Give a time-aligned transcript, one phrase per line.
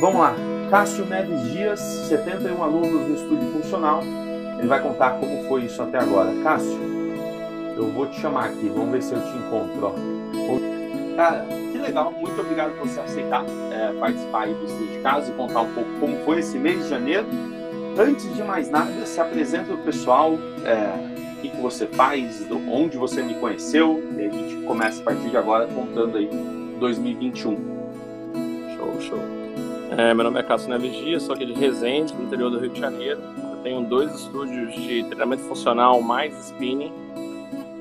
[0.00, 0.34] Vamos lá.
[0.70, 4.02] Cássio Neves Dias, 71 alunos no estúdio funcional.
[4.58, 6.30] Ele vai contar como foi isso até agora.
[6.42, 6.78] Cássio,
[7.76, 9.86] eu vou te chamar aqui, vamos ver se eu te encontro.
[9.86, 11.16] Ó.
[11.16, 15.30] Cara, que legal, muito obrigado por você aceitar é, participar aí do estúdio de casa
[15.30, 17.26] e contar um pouco como foi esse mês de janeiro.
[17.98, 22.96] Antes de mais nada, se apresenta o pessoal, é, o que, que você faz, onde
[22.96, 26.30] você me conheceu, e a gente começa a partir de agora contando aí
[26.78, 27.56] 2021.
[28.76, 29.37] Show, show.
[29.96, 32.68] É, meu nome é Cássio Neves Dias, sou aqui de Resende, no interior do Rio
[32.68, 33.20] de Janeiro.
[33.20, 36.92] Eu tenho dois estúdios de treinamento funcional mais spinning.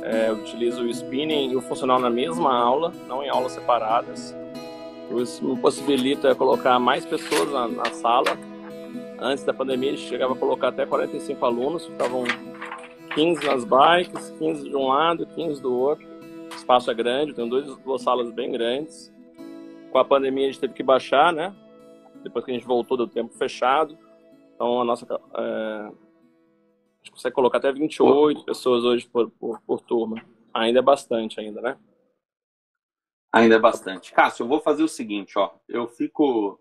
[0.02, 4.36] É, utilizo o spinning e o funcional na mesma aula, não em aulas separadas.
[5.18, 8.38] Isso me possibilita colocar mais pessoas na, na sala.
[9.20, 12.24] Antes da pandemia, a gente chegava a colocar até 45 alunos, ficavam
[13.16, 16.08] 15 nas bikes, 15 de um lado, 15 do outro.
[16.52, 19.14] O espaço é grande, dois, duas salas bem grandes.
[19.92, 21.54] Com a pandemia, a gente teve que baixar, né?
[22.24, 23.98] Depois que a gente voltou do tempo fechado.
[24.56, 25.06] Então, a nossa.
[25.06, 25.92] É, a
[27.00, 30.24] gente consegue colocar até 28 pessoas hoje por, por, por turma.
[30.54, 31.78] Ainda é bastante, ainda, né?
[33.32, 34.12] Ainda é bastante.
[34.14, 35.54] Cássio, eu vou fazer o seguinte, ó.
[35.68, 36.60] Eu fico.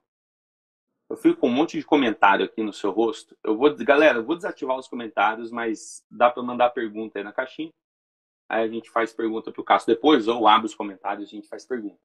[1.09, 3.37] Eu fico com um monte de comentário aqui no seu rosto.
[3.43, 7.33] Eu vou, galera, eu vou desativar os comentários, mas dá para mandar pergunta aí na
[7.33, 7.73] caixinha.
[8.49, 11.49] Aí a gente faz pergunta pro Cássio depois, ou abre os comentários e a gente
[11.49, 11.99] faz pergunta.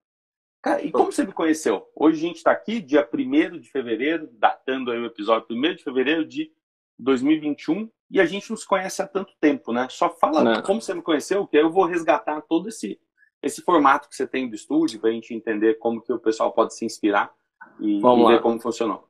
[0.62, 1.90] Cara, e como você me conheceu?
[1.96, 5.84] Hoje a gente está aqui, dia 1 de fevereiro, datando aí o episódio 1 de
[5.84, 6.52] fevereiro de
[7.00, 9.88] 2021, e a gente não se conhece há tanto tempo, né?
[9.90, 10.62] Só fala não.
[10.62, 13.00] como você me conheceu, que aí eu vou resgatar todo esse,
[13.42, 16.52] esse formato que você tem do estúdio, para a gente entender como que o pessoal
[16.52, 17.34] pode se inspirar
[17.80, 19.10] e, e ver como funcionou.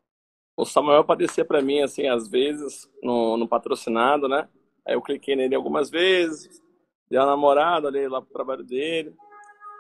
[0.56, 4.48] O Samuel aparecia para mim, assim, às vezes, no, no patrocinado, né?
[4.86, 6.62] Aí eu cliquei nele algumas vezes,
[7.10, 9.14] dei uma namorada, olhei lá pro trabalho dele.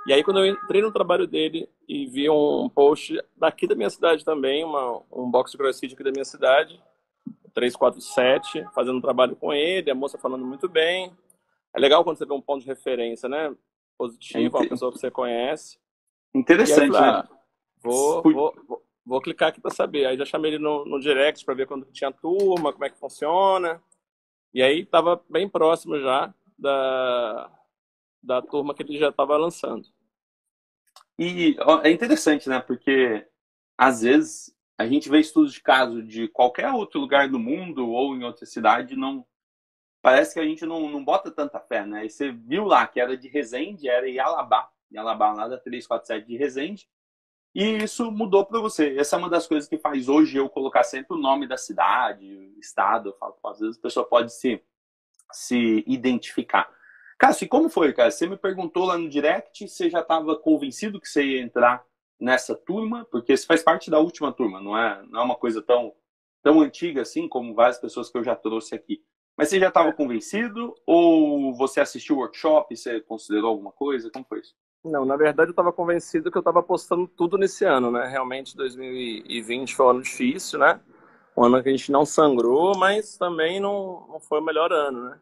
[0.07, 3.89] E aí, quando eu entrei no trabalho dele e vi um post daqui da minha
[3.89, 6.81] cidade também, uma, um box de crossfit aqui da minha cidade,
[7.53, 11.15] 347, fazendo um trabalho com ele, a moça falando muito bem.
[11.73, 13.55] É legal quando você vê um ponto de referência, né?
[13.97, 15.77] Positivo, é uma pessoa que você conhece.
[16.33, 17.23] Interessante, aí, né?
[17.83, 20.05] Vou, vou, vou, vou, clicar aqui para saber.
[20.05, 22.99] Aí já chamei ele no, no direct para ver quando tinha turma, como é que
[22.99, 23.81] funciona.
[24.53, 27.49] E aí estava bem próximo já da,
[28.21, 29.87] da turma que ele já estava lançando.
[31.17, 32.59] E ó, é interessante, né?
[32.59, 33.27] Porque
[33.77, 38.15] às vezes a gente vê estudos de caso de qualquer outro lugar do mundo ou
[38.15, 39.25] em outra cidade, não
[40.01, 42.05] parece que a gente não, não bota tanta fé, né?
[42.05, 46.27] E você viu lá que era de Resende, era em Alabá, Alabá, lá da 347
[46.27, 46.89] de Resende.
[47.53, 48.95] E isso mudou para você.
[48.97, 52.25] Essa é uma das coisas que faz hoje eu colocar sempre o nome da cidade,
[52.25, 53.09] o estado.
[53.09, 54.63] Eu falo, às vezes a pessoa pode se,
[55.31, 56.69] se identificar.
[57.21, 58.09] Cássio, e como foi, cara?
[58.09, 61.85] Você me perguntou lá no direct, você já estava convencido que você ia entrar
[62.19, 63.05] nessa turma?
[63.11, 65.93] Porque você faz parte da última turma, não é, não é uma coisa tão,
[66.41, 69.03] tão antiga assim como várias pessoas que eu já trouxe aqui.
[69.37, 74.09] Mas você já estava convencido ou você assistiu o workshop, você considerou alguma coisa?
[74.09, 74.55] Como foi isso?
[74.83, 78.07] Não, na verdade eu estava convencido que eu estava apostando tudo nesse ano, né?
[78.07, 80.81] Realmente 2020 foi um ano difícil, né?
[81.37, 85.03] Um ano que a gente não sangrou, mas também não, não foi o melhor ano,
[85.03, 85.19] né?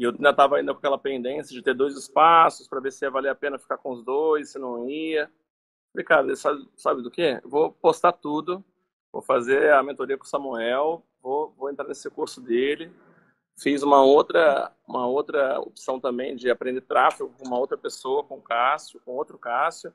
[0.00, 3.04] E eu ainda estava ainda com aquela pendência de ter dois espaços para ver se
[3.04, 5.30] ia valer a pena ficar com os dois, se não ia.
[5.92, 7.40] Falei, cara, sabe, sabe do que?
[7.44, 8.64] Vou postar tudo,
[9.12, 12.92] vou fazer a mentoria com o Samuel, vou, vou entrar nesse curso dele.
[13.60, 18.36] Fiz uma outra, uma outra opção também de aprender tráfego com uma outra pessoa, com
[18.36, 19.92] o Cássio, com outro Cássio.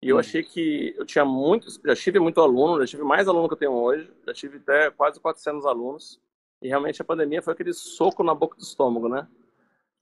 [0.00, 0.20] E eu hum.
[0.20, 3.58] achei que eu tinha muito, já tive muito aluno, já tive mais aluno que eu
[3.58, 6.20] tenho hoje, já tive até quase 400 alunos.
[6.62, 9.26] E realmente a pandemia foi aquele soco na boca do estômago, né?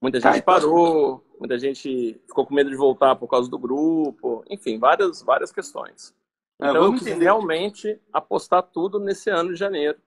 [0.01, 4.79] Muita gente parou, muita gente ficou com medo de voltar por causa do grupo, enfim,
[4.79, 6.15] várias, várias questões.
[6.61, 9.97] É, então eu quis realmente apostar tudo nesse ano de janeiro.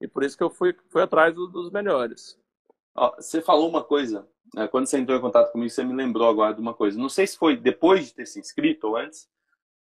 [0.00, 2.38] E por isso que eu fui, fui atrás do, dos melhores.
[2.94, 6.28] Ó, você falou uma coisa, né, quando você entrou em contato comigo, você me lembrou
[6.28, 6.98] agora de uma coisa.
[6.98, 9.28] Não sei se foi depois de ter se inscrito ou antes,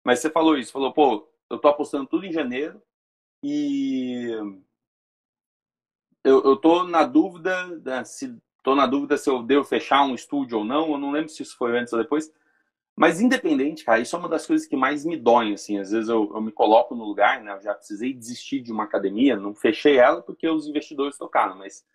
[0.04, 2.82] mas você falou isso, falou, pô, eu tô apostando tudo em janeiro
[3.41, 4.32] e
[6.24, 8.35] eu, eu tô na dúvida né, se
[8.66, 10.94] Estou na dúvida se eu devo fechar um estúdio ou não.
[10.94, 12.34] Eu não lembro se isso foi antes ou depois.
[12.96, 15.78] Mas independente, cara, isso é uma das coisas que mais me doem, assim.
[15.78, 17.53] Às vezes eu, eu me coloco no lugar, né?
[17.53, 21.56] Eu já precisei desistir de uma academia, não fechei ela porque os investidores tocaram.
[21.56, 21.85] Mas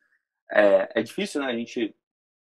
[0.49, 1.49] é, é difícil, né?
[1.49, 1.93] A gente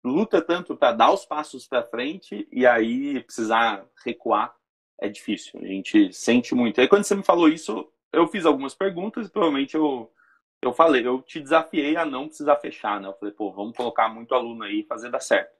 [0.04, 4.54] luta tanto para dar os passos para frente e aí precisar recuar
[4.98, 5.58] é difícil.
[5.62, 6.78] A gente sente muito.
[6.78, 10.12] Aí quando você me falou isso, eu fiz algumas perguntas e provavelmente eu
[10.62, 13.08] eu falei, eu te desafiei a não precisar fechar, né?
[13.08, 15.56] Eu falei, pô, vamos colocar muito aluno aí e fazer dar certo.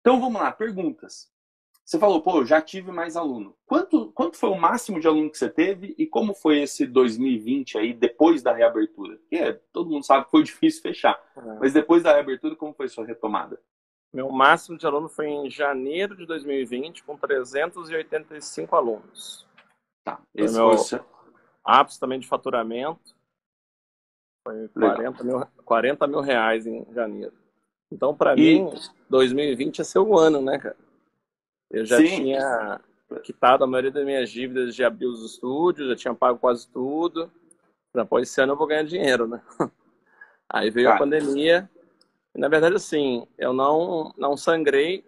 [0.00, 1.30] Então vamos lá, perguntas.
[1.84, 3.54] você falou, pô, já tive mais aluno.
[3.66, 7.76] Quanto, quanto foi o máximo de aluno que você teve e como foi esse 2020
[7.76, 9.16] aí, depois da reabertura?
[9.18, 11.58] Porque é, todo mundo sabe que foi difícil fechar, é.
[11.58, 13.60] mas depois da reabertura, como foi sua retomada?
[14.12, 19.46] Meu máximo de aluno foi em janeiro de 2020, com 385 alunos.
[20.02, 21.04] Tá, esse foi meu
[21.62, 23.14] ápice também de faturamento.
[24.68, 27.32] Foi 40 mil, 40 mil reais em janeiro.
[27.90, 28.36] Então, para e...
[28.36, 28.70] mim,
[29.08, 30.76] 2020 é ser o ano, né, cara?
[31.70, 32.16] Eu já Sim.
[32.16, 32.80] tinha
[33.22, 37.30] quitado a maioria das minhas dívidas de abrir os estúdios, já tinha pago quase tudo.
[37.94, 39.40] Depois esse ano eu vou ganhar dinheiro, né?
[40.48, 41.68] Aí veio a pandemia.
[42.34, 45.04] E, na verdade, assim, eu não, não sangrei,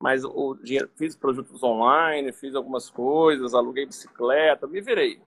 [0.00, 5.20] mas o dinheiro, fiz produtos online, fiz algumas coisas, aluguei bicicleta, me virei.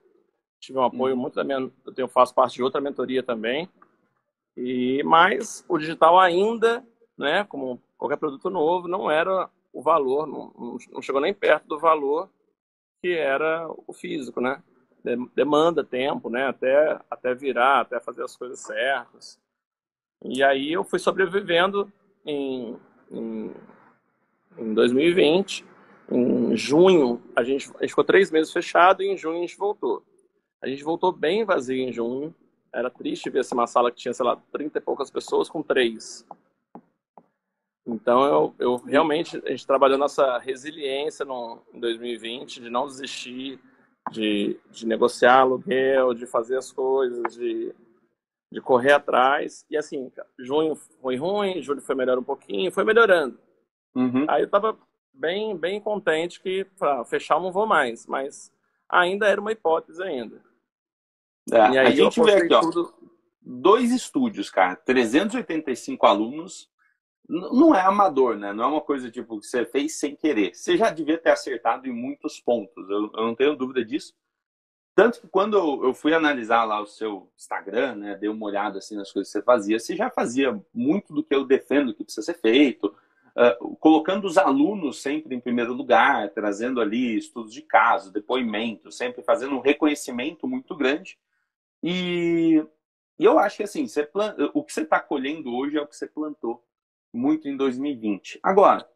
[0.62, 1.22] Tive um apoio uhum.
[1.22, 3.68] muito da minha, eu faço parte de outra mentoria também.
[4.56, 6.86] E mas o digital ainda,
[7.18, 11.80] né, como qualquer produto novo, não era o valor, não, não chegou nem perto do
[11.80, 12.30] valor
[13.02, 14.62] que era o físico, né?
[15.36, 16.46] Demanda tempo, né?
[16.46, 19.40] Até, até virar, até fazer as coisas certas.
[20.24, 21.92] E aí eu fui sobrevivendo
[22.24, 22.78] em,
[23.10, 23.52] em,
[24.60, 25.66] em 2020.
[26.12, 29.58] Em junho, a gente, a gente ficou três meses fechado e em junho a gente
[29.58, 30.04] voltou.
[30.62, 32.34] A gente voltou bem vazio em junho.
[32.74, 36.26] Era triste ver uma sala que tinha, sei lá, 30 e poucas pessoas com três.
[37.86, 43.60] Então, eu, eu realmente, a gente trabalhou nossa resiliência no, em 2020, de não desistir,
[44.12, 47.74] de, de negociar aluguel, de fazer as coisas, de,
[48.52, 49.66] de correr atrás.
[49.70, 53.38] E assim, junho foi ruim, julho foi melhor um pouquinho, foi melhorando.
[53.96, 54.26] Uhum.
[54.30, 54.78] Aí eu tava
[55.14, 58.52] bem, bem contente que para fechar não vou mais, mas
[58.88, 60.51] ainda era uma hipótese ainda.
[61.52, 62.94] É, a gente vê aqui, ó, tudo...
[63.42, 66.70] dois estúdios, cara, 385 alunos,
[67.28, 68.52] não é amador, né?
[68.52, 70.54] Não é uma coisa tipo que você fez sem querer.
[70.54, 74.14] Você já devia ter acertado em muitos pontos, eu, eu não tenho dúvida disso.
[74.94, 78.80] Tanto que quando eu, eu, fui analisar lá o seu Instagram, né, dei uma olhada
[78.80, 82.04] assim nas coisas que você fazia, você já fazia muito do que eu defendo que
[82.04, 82.94] precisa ser feito,
[83.36, 89.24] uh, colocando os alunos sempre em primeiro lugar, trazendo ali estudos de caso, depoimento, sempre
[89.24, 91.18] fazendo um reconhecimento muito grande.
[91.84, 92.64] E,
[93.18, 94.10] e eu acho que assim, você
[94.54, 96.64] o que você está colhendo hoje é o que você plantou
[97.14, 98.40] muito em 2020.
[98.42, 98.88] Agora,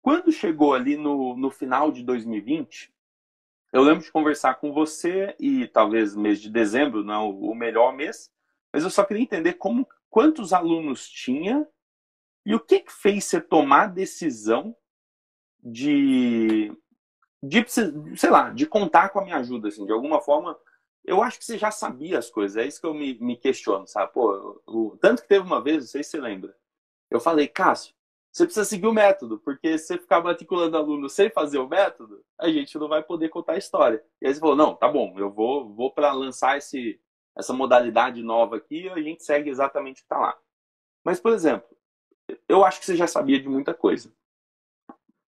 [0.00, 2.92] quando chegou ali no, no final de 2020,
[3.72, 7.94] eu lembro de conversar com você e talvez mês de dezembro não é o melhor
[7.94, 8.30] mês,
[8.72, 11.66] mas eu só queria entender como quantos alunos tinha
[12.46, 14.74] e o que, que fez você tomar a decisão
[15.62, 16.72] de,
[17.42, 20.58] de sei lá, de contar com a minha ajuda, assim, de alguma forma.
[21.04, 23.86] Eu acho que você já sabia as coisas, é isso que eu me, me questiono,
[23.86, 24.12] sabe?
[24.12, 26.54] Pô, o, tanto que teve uma vez, não sei se você lembra,
[27.10, 27.94] eu falei, Cássio,
[28.30, 32.22] você precisa seguir o método, porque se você ficar matriculando aluno sem fazer o método,
[32.38, 34.04] a gente não vai poder contar a história.
[34.20, 37.00] E aí você falou, não, tá bom, eu vou, vou para lançar esse,
[37.36, 40.38] essa modalidade nova aqui e a gente segue exatamente o que está lá.
[41.02, 41.68] Mas, por exemplo,
[42.48, 44.12] eu acho que você já sabia de muita coisa.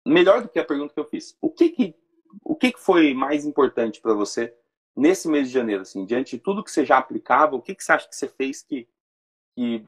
[0.06, 1.36] Melhor do que a pergunta que eu fiz.
[1.40, 1.94] O que que,
[2.44, 4.54] o que, que foi mais importante para você
[4.96, 5.82] nesse mês de janeiro?
[5.82, 8.28] Assim, diante de tudo que você já aplicava, o que, que você acha que você
[8.28, 8.88] fez que,
[9.54, 9.84] que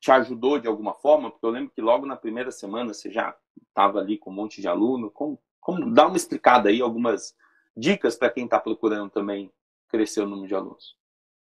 [0.00, 1.30] te ajudou de alguma forma?
[1.30, 3.36] Porque eu lembro que logo na primeira semana você já
[3.68, 5.10] estava ali com um monte de aluno.
[5.10, 7.36] Como, como dá uma explicada aí, algumas
[7.76, 9.50] dicas para quem está procurando também
[9.88, 10.96] crescer o número de alunos?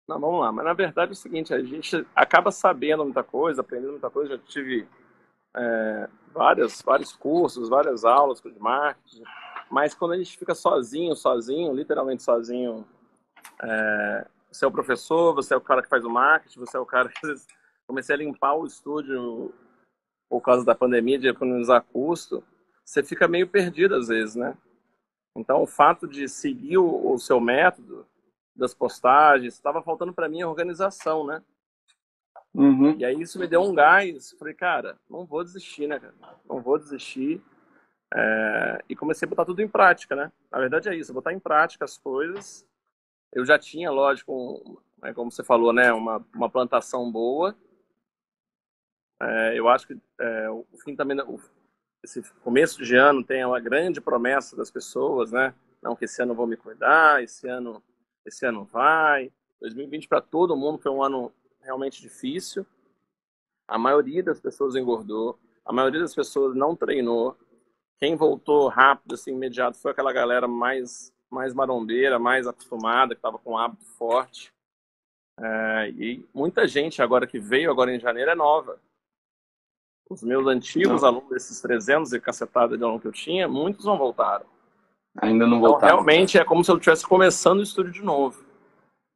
[0.06, 0.50] Não, vamos lá.
[0.50, 4.36] Mas na verdade é o seguinte, a gente acaba sabendo muita coisa, aprendendo muita coisa.
[4.36, 4.88] Já tive
[5.54, 9.22] é, várias, vários cursos, várias aulas de marketing,
[9.70, 12.84] mas quando a gente fica sozinho, sozinho, literalmente sozinho,
[13.62, 16.80] é, você é o professor, você é o cara que faz o marketing, você é
[16.80, 17.34] o cara que
[17.86, 19.52] comecei a limpar o estúdio
[20.28, 22.42] por causa da pandemia, de economizar custo,
[22.84, 24.56] você fica meio perdido às vezes, né?
[25.36, 28.06] Então, o fato de seguir o, o seu método
[28.54, 31.42] das postagens, estava faltando para mim a organização, né?
[32.52, 32.96] Uhum.
[32.98, 34.34] E aí isso me deu um gás.
[34.38, 35.98] Falei, cara, não vou desistir, né?
[35.98, 36.14] Cara?
[36.48, 37.42] Não vou desistir.
[38.12, 38.84] É...
[38.88, 40.32] E comecei a botar tudo em prática, né?
[40.50, 42.66] Na verdade é isso, botar em prática as coisas.
[43.32, 45.92] Eu já tinha, lógico, um, é, como você falou, né?
[45.92, 47.56] Uma, uma plantação boa
[49.20, 51.38] é, eu acho que é, o fim também, o,
[52.02, 55.54] esse começo de ano tem uma grande promessa das pessoas, né?
[55.82, 57.82] Não que esse ano eu vou me cuidar, esse ano,
[58.24, 59.30] esse ano vai.
[59.60, 62.66] 2020 para todo mundo foi um ano realmente difícil.
[63.68, 67.36] A maioria das pessoas engordou, a maioria das pessoas não treinou.
[67.98, 73.38] Quem voltou rápido, assim, imediato, foi aquela galera mais mais marombeira, mais acostumada, que estava
[73.38, 74.52] com um hábito forte.
[75.38, 78.78] É, e muita gente agora que veio agora em janeiro é nova
[80.10, 81.08] Os meus antigos não.
[81.08, 84.44] alunos, desses 300 e cacetada de aluno que eu tinha, muitos não voltaram.
[85.16, 85.94] Ainda não então, voltaram.
[85.94, 88.44] Realmente é como se eu estivesse começando o estúdio de novo.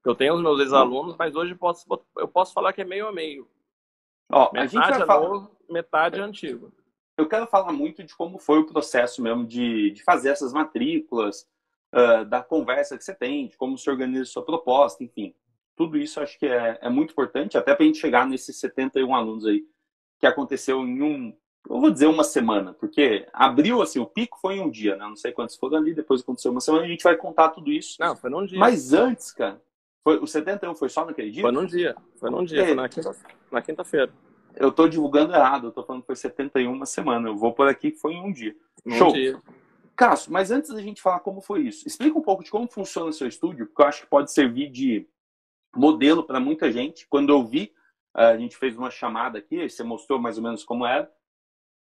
[0.05, 3.13] Eu tenho os meus ex-alunos, mas hoje posso, eu posso falar que é meio a
[3.13, 3.49] meio.
[4.31, 5.29] Ó, metade a gente vai é falar...
[5.29, 6.73] novo, metade é antigo.
[7.17, 11.47] Eu quero falar muito de como foi o processo mesmo de, de fazer essas matrículas,
[11.95, 15.35] uh, da conversa que você tem, de como se organiza a sua proposta, enfim.
[15.77, 19.15] Tudo isso acho que é, é muito importante, até para a gente chegar nesses 71
[19.15, 19.65] alunos aí,
[20.19, 21.37] que aconteceu em um,
[21.69, 25.07] eu vou dizer uma semana, porque abriu, assim, o pico foi em um dia, né?
[25.07, 27.97] Não sei quantos foram ali, depois aconteceu uma semana, a gente vai contar tudo isso.
[27.99, 28.59] Não, foi num dia.
[28.59, 29.61] Mas antes, cara,
[30.03, 31.43] foi, o 71 foi só naquele dia?
[31.43, 32.67] Foi num dia, foi num dia, é.
[32.67, 33.33] foi na quinta-feira.
[33.51, 33.63] Na
[34.57, 37.67] eu tô divulgando errado, eu tô falando que foi 71 uma semana, eu vou por
[37.67, 38.55] aqui que foi em um dia.
[38.85, 39.13] Num Show!
[39.13, 39.41] Dia.
[39.97, 43.11] Cássio, mas antes da gente falar como foi isso, explica um pouco de como funciona
[43.11, 45.09] o seu estúdio, porque eu acho que pode servir de
[45.75, 47.07] modelo para muita gente.
[47.09, 47.73] Quando eu vi,
[48.13, 51.11] a gente fez uma chamada aqui, você mostrou mais ou menos como era,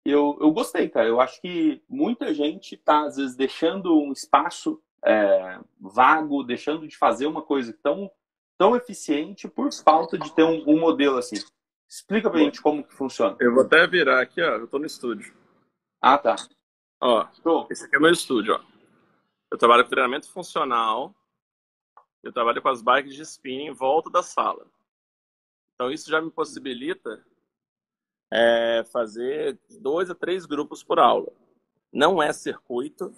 [0.05, 1.07] eu, eu gostei, cara.
[1.07, 6.97] Eu acho que muita gente está, às vezes, deixando um espaço é, vago, deixando de
[6.97, 8.11] fazer uma coisa tão,
[8.59, 11.37] tão eficiente por falta de ter um, um modelo assim.
[11.89, 13.37] Explica pra Bom, gente como que funciona.
[13.41, 14.57] Eu vou até virar aqui, ó.
[14.57, 15.35] Eu tô no estúdio.
[16.01, 16.37] Ah, tá.
[17.01, 17.27] Ó,
[17.71, 18.61] esse aqui é o meu estúdio, ó.
[19.51, 21.15] Eu trabalho com treinamento funcional.
[22.23, 24.67] Eu trabalho com as bikes de spinning em volta da sala.
[25.75, 27.25] Então isso já me possibilita
[28.31, 31.33] é, fazer dois a três grupos por aula.
[31.91, 33.15] Não é circuito,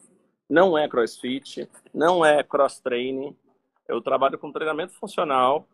[0.48, 3.36] não é crossfit, não é cross-training.
[3.88, 5.68] Eu trabalho com treinamento funcional,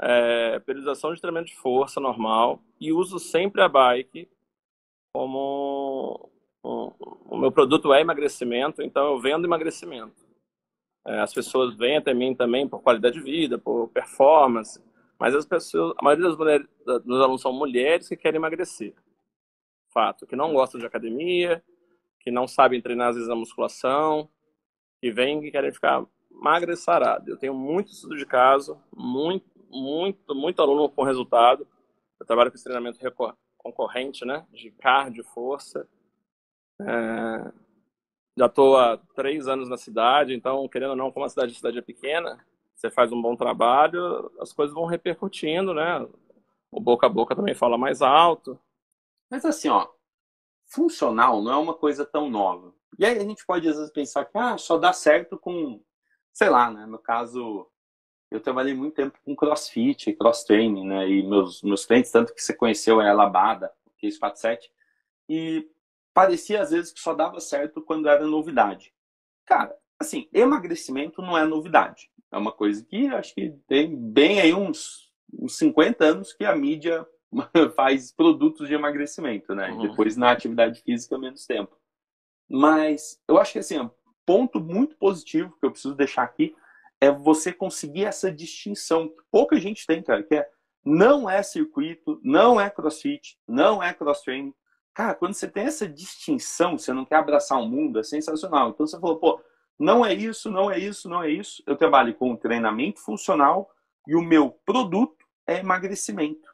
[0.00, 4.28] é, periodização de treinamento de força normal e uso sempre a bike
[5.14, 6.31] como
[6.62, 10.22] o meu produto é emagrecimento, então eu vendo emagrecimento.
[11.04, 14.80] É, as pessoas vêm até mim também por qualidade de vida, por performance,
[15.18, 16.66] mas as pessoas, a maioria das mulheres,
[17.04, 18.94] dos alunos são mulheres que querem emagrecer.
[19.92, 21.62] Fato, que não gostam de academia,
[22.20, 24.28] que não sabem treinar às vezes a musculação,
[25.00, 27.30] que vêm e querem ficar magra e.
[27.30, 31.66] Eu tenho muito estudo de caso, muito, muito, muito aluno com resultado.
[32.18, 32.98] Eu trabalho com esse treinamento
[33.58, 35.88] concorrente, né, de cardio, força.
[36.88, 37.52] É...
[38.36, 41.54] Já estou há três anos na cidade, então, querendo ou não, como a cidade, a
[41.54, 42.42] cidade é pequena,
[42.74, 46.06] você faz um bom trabalho, as coisas vão repercutindo, né?
[46.70, 48.58] O boca a boca também fala mais alto.
[49.30, 49.88] Mas assim, ó,
[50.66, 52.74] funcional não é uma coisa tão nova.
[52.98, 55.82] E aí a gente pode às vezes pensar que ah, só dá certo com,
[56.32, 56.86] sei lá, né?
[56.86, 57.68] No caso,
[58.30, 61.08] eu trabalhei muito tempo com crossfit, cross training, né?
[61.08, 63.70] E meus, meus clientes, tanto que você conheceu é a Labada,
[64.00, 64.72] 347,
[65.28, 65.68] e
[66.14, 68.92] parecia às vezes que só dava certo quando era novidade.
[69.46, 72.10] Cara, assim, emagrecimento não é novidade.
[72.30, 76.54] É uma coisa que acho que tem bem aí uns, uns 50 anos que a
[76.56, 77.06] mídia
[77.76, 79.70] faz produtos de emagrecimento, né?
[79.70, 79.88] Uhum.
[79.88, 81.76] Depois na atividade física menos tempo.
[82.48, 83.90] Mas eu acho que assim, um
[84.26, 86.54] ponto muito positivo que eu preciso deixar aqui
[87.00, 90.48] é você conseguir essa distinção que pouca gente tem, cara, que é
[90.84, 94.54] não é circuito, não é crossfit, não é cross training.
[94.94, 98.70] Cara, quando você tem essa distinção, você não quer abraçar o mundo, é sensacional.
[98.70, 99.40] Então você falou, pô,
[99.78, 101.62] não é isso, não é isso, não é isso.
[101.66, 103.70] Eu trabalho com treinamento funcional
[104.06, 106.52] e o meu produto é emagrecimento.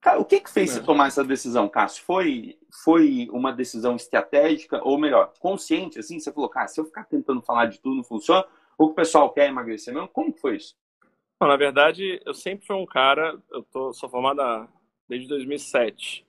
[0.00, 0.74] Cara, o que que fez é.
[0.74, 2.04] você tomar essa decisão, Cássio?
[2.04, 6.20] Foi, foi uma decisão estratégica, ou melhor, consciente, assim?
[6.20, 8.44] Você falou, cara, se eu ficar tentando falar de tudo não funciona,
[8.78, 10.76] ou que o pessoal quer emagrecer mesmo, como que foi isso?
[11.40, 14.68] Não, na verdade, eu sempre fui um cara, eu tô, sou formado
[15.08, 16.27] desde 2007.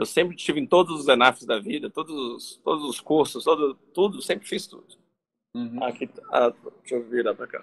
[0.00, 4.22] Eu sempre tive em todos os ENAFs da vida, todos, todos os cursos, todo, tudo,
[4.22, 4.86] sempre fiz tudo.
[5.54, 5.84] Uhum.
[5.84, 6.48] Aqui, ah,
[6.80, 7.62] deixa eu virar para cá.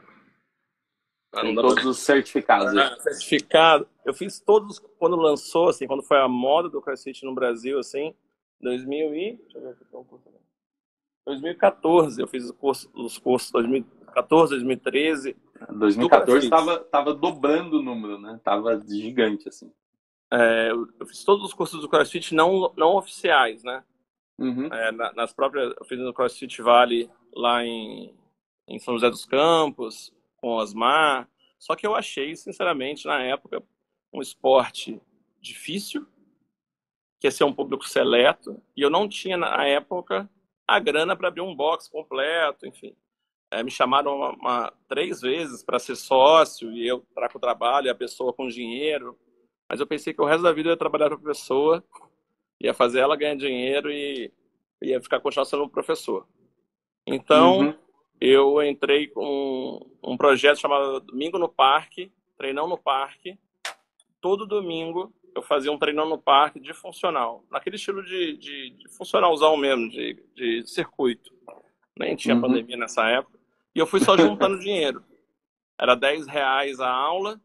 [1.34, 1.88] Ah, todos pra...
[1.88, 2.78] os certificados.
[2.78, 3.90] Ah, certificado.
[4.06, 8.14] Eu fiz todos quando lançou, assim, quando foi a moda do CrossFit no Brasil, assim,
[8.62, 9.38] 2000 e...
[9.38, 10.30] Deixa eu ver aqui, um curso
[11.26, 15.36] 2014, eu fiz os cursos, os cursos 2014, 2013.
[15.72, 18.40] 2014 estava tava dobrando o número, né?
[18.44, 19.74] Tava gigante, assim.
[20.32, 23.84] É, eu fiz todos os cursos do CrossFit não, não oficiais, né?
[24.40, 24.68] Uhum.
[24.68, 28.14] É, nas próprias, eu fiz no CrossFit Valley lá em,
[28.68, 31.30] em São José dos Campos, com Osmar.
[31.58, 33.64] Só que eu achei, sinceramente, na época,
[34.14, 35.02] um esporte
[35.42, 36.06] difícil,
[37.20, 40.30] que ia ser um público seleto, e eu não tinha, na época,
[40.68, 42.96] a grana para abrir um box completo, enfim.
[43.50, 47.88] É, me chamaram uma, uma, três vezes para ser sócio, e eu trago o trabalho,
[47.88, 49.18] e a pessoa com dinheiro.
[49.70, 51.84] Mas eu pensei que o resto da vida eu ia trabalhar para a pessoa,
[52.60, 54.32] ia fazer ela ganhar dinheiro e
[54.82, 56.28] ia ficar continuando sendo professor.
[57.06, 57.76] Então, uhum.
[58.20, 63.38] eu entrei com um projeto chamado Domingo no Parque, Treinão no Parque.
[64.22, 68.90] Todo domingo eu fazia um treino no parque de funcional, naquele estilo de, de, de
[68.90, 71.32] funcionalzão mesmo, de, de circuito.
[71.98, 72.42] Nem tinha uhum.
[72.42, 73.38] pandemia nessa época.
[73.76, 75.04] E eu fui só juntando dinheiro.
[75.80, 77.40] Era 10 reais a aula,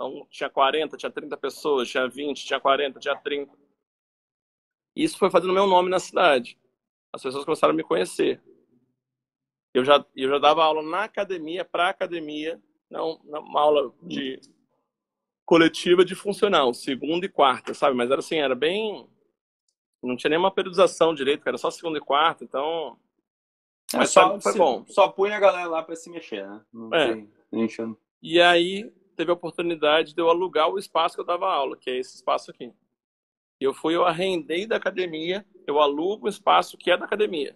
[0.00, 3.52] então tinha 40, tinha 30 pessoas, tinha 20, tinha 40, tinha 30.
[4.96, 6.58] Isso foi fazendo meu nome na cidade.
[7.12, 8.42] As pessoas começaram a me conhecer.
[9.74, 14.40] Eu já, eu já dava aula na academia, para academia, não, uma aula de
[15.44, 17.94] coletiva de funcional, segunda e quarta, sabe?
[17.94, 19.06] Mas era assim, era bem.
[20.02, 22.98] Não tinha nenhuma periodização direito, era só segunda e quarta, então.
[23.92, 24.84] É, Mas só, foi, bom.
[24.88, 26.64] Só punha a galera lá para se mexer, né?
[26.72, 27.12] Não é.
[27.12, 27.30] Tem,
[28.22, 28.90] e aí
[29.20, 32.16] teve a oportunidade de eu alugar o espaço que eu dava aula, que é esse
[32.16, 32.72] espaço aqui.
[33.60, 37.54] Eu fui, eu arrendei da academia, eu alugo o espaço que é da academia.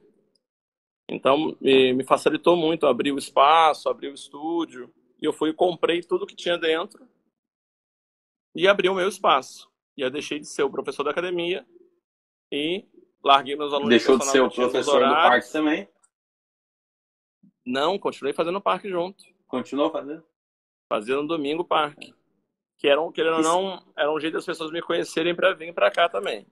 [1.09, 4.93] Então, me, facilitou muito abrir o espaço, abrir o estúdio.
[5.23, 7.09] E eu fui e comprei tudo que tinha dentro
[8.55, 9.71] e abri o meu espaço.
[9.97, 11.67] E eu deixei de ser o professor da academia
[12.53, 12.85] e
[13.23, 15.89] larguei meus alunos Deixou de ser o professor do parque também?
[17.65, 19.25] Não, continuei fazendo o parque junto.
[19.47, 20.23] Continuou fazendo?
[20.95, 22.15] Fazia no domingo parque.
[22.79, 25.91] Que era, querendo ou não, era um jeito das pessoas me conhecerem para vir para
[25.91, 26.47] cá também.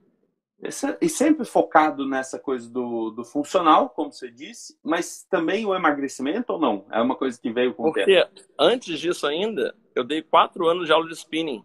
[0.99, 6.51] E sempre focado nessa coisa do, do funcional, como você disse, mas também o emagrecimento
[6.51, 6.85] ou não?
[6.91, 8.31] É uma coisa que veio com Porque o tempo?
[8.59, 11.63] antes disso ainda, eu dei quatro anos de aula de spinning.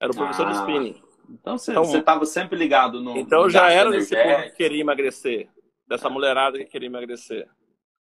[0.00, 1.00] Era o professor ah, de spinning.
[1.30, 3.16] Então você então, estava sempre ligado no.
[3.16, 5.48] Então eu já era desse povo que queria emagrecer.
[5.86, 7.48] Dessa mulherada que queria emagrecer.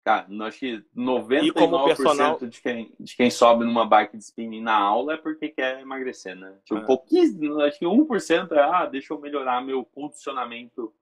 [0.04, 2.40] Cara, acho que 99% personal...
[2.40, 6.36] de, quem, de quem sobe numa bike de spinning na aula é porque quer emagrecer,
[6.36, 6.58] né?
[6.64, 6.86] Tipo, é.
[6.86, 10.94] pouquíssimo, acho que 1% é, ah, deixa eu melhorar meu condicionamento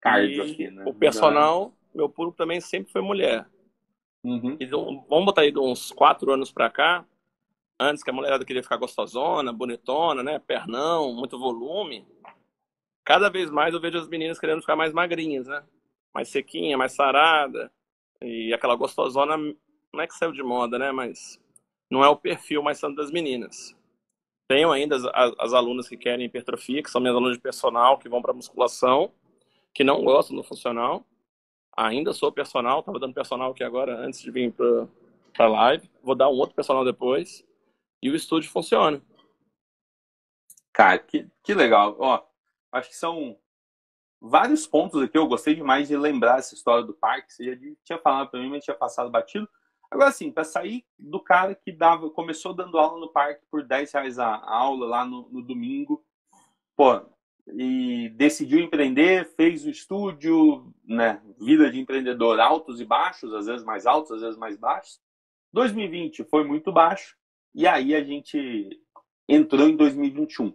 [0.00, 0.84] cardio aqui, né?
[0.86, 3.46] O personal, meu público também sempre foi mulher.
[4.22, 4.56] Uhum.
[4.60, 7.04] Então, vamos botar aí de uns 4 anos pra cá,
[7.78, 10.38] antes que a mulherada queria ficar gostosona, bonitona, né?
[10.38, 12.06] Pernão, muito volume.
[13.04, 15.62] Cada vez mais eu vejo as meninas querendo ficar mais magrinhas, né?
[16.14, 17.70] Mais sequinha, mais sarada.
[18.22, 20.92] E aquela gostosona não é que saiu de moda, né?
[20.92, 21.40] Mas
[21.90, 23.74] não é o perfil mais santo das meninas.
[24.48, 27.98] Tenho ainda as, as, as alunas que querem hipertrofia, que são minhas alunas de personal,
[27.98, 29.12] que vão para musculação,
[29.72, 31.04] que não gostam do funcional.
[31.76, 35.90] Ainda sou personal, estava dando personal aqui agora, antes de vir para a live.
[36.02, 37.44] Vou dar um outro personal depois
[38.02, 39.02] e o estúdio funciona.
[40.72, 41.96] Cara, que, que legal.
[41.98, 42.22] Ó,
[42.72, 43.38] acho que são
[44.24, 45.16] vários pontos aqui.
[45.16, 47.32] Eu gostei demais de lembrar essa história do parque.
[47.32, 49.48] Você já tinha falado para mim, mas tinha passado batido.
[49.90, 53.92] Agora, assim, para sair do cara que dava, começou dando aula no parque por 10
[53.92, 56.04] reais a aula lá no, no domingo,
[56.74, 57.00] pô,
[57.46, 61.20] e decidiu empreender, fez o estúdio, né?
[61.38, 65.00] Vida de empreendedor, altos e baixos, às vezes mais altos, às vezes mais baixos.
[65.52, 67.16] 2020 foi muito baixo.
[67.54, 68.80] E aí a gente
[69.28, 70.52] entrou em 2021.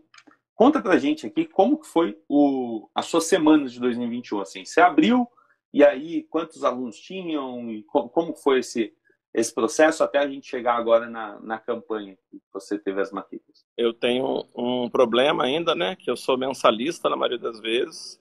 [0.59, 4.41] Conta pra gente aqui como que foi o, as suas semanas de 2021.
[4.41, 5.25] Assim, você abriu
[5.73, 8.93] e aí quantos alunos tinham e como, como foi esse,
[9.33, 13.65] esse processo até a gente chegar agora na, na campanha que você teve as matrículas?
[13.77, 15.95] Eu tenho um problema ainda, né?
[15.95, 18.19] Que eu sou mensalista na maioria das vezes.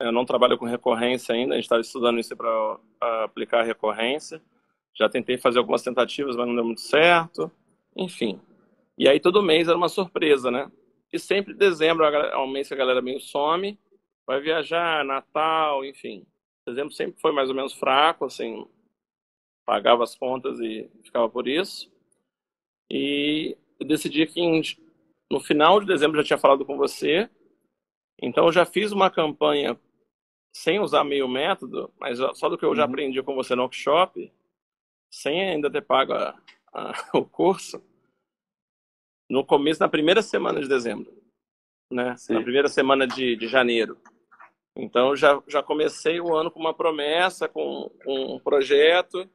[0.00, 1.54] Eu não trabalho com recorrência ainda.
[1.54, 2.80] A gente estava estudando isso para
[3.22, 4.42] aplicar a recorrência.
[4.98, 7.48] Já tentei fazer algumas tentativas, mas não deu muito certo.
[7.96, 8.40] Enfim.
[8.98, 10.68] E aí todo mês era uma surpresa, né?
[11.12, 13.78] E sempre dezembro é um mês que a galera meio some,
[14.26, 16.26] vai viajar, Natal, enfim.
[16.66, 18.66] Dezembro sempre foi mais ou menos fraco, assim,
[19.66, 21.92] pagava as contas e ficava por isso.
[22.90, 24.62] E eu decidi que em,
[25.30, 27.28] no final de dezembro já tinha falado com você,
[28.20, 29.78] então eu já fiz uma campanha
[30.54, 32.88] sem usar meio método, mas só do que eu já uhum.
[32.88, 34.32] aprendi com você no workshop,
[35.10, 36.38] sem ainda ter pago a,
[36.72, 37.82] a, o curso
[39.32, 41.10] no começo, na primeira semana de dezembro,
[41.90, 42.14] né?
[42.18, 42.34] Sim.
[42.34, 43.96] Na primeira semana de, de janeiro.
[44.76, 49.26] Então já, já comecei o ano com uma promessa, com, com um projeto.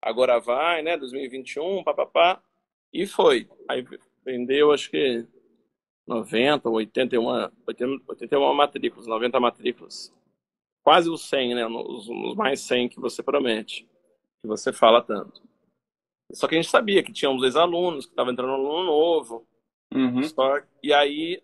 [0.00, 0.96] Agora vai, né?
[0.96, 2.42] 2021, papapá.
[2.90, 3.46] E foi.
[3.68, 3.84] Aí
[4.24, 5.26] vendeu, acho que
[6.06, 7.26] 90, 81,
[8.06, 10.14] 81 matrículas, 90 matrículas.
[10.82, 11.66] Quase os 100, né?
[11.66, 13.86] Os, os mais 100 que você promete,
[14.40, 15.42] que você fala tanto.
[16.32, 19.46] Só que a gente sabia que tinha uns ex-alunos, que estava entrando um aluno novo.
[19.94, 20.20] Uhum.
[20.82, 21.42] E aí,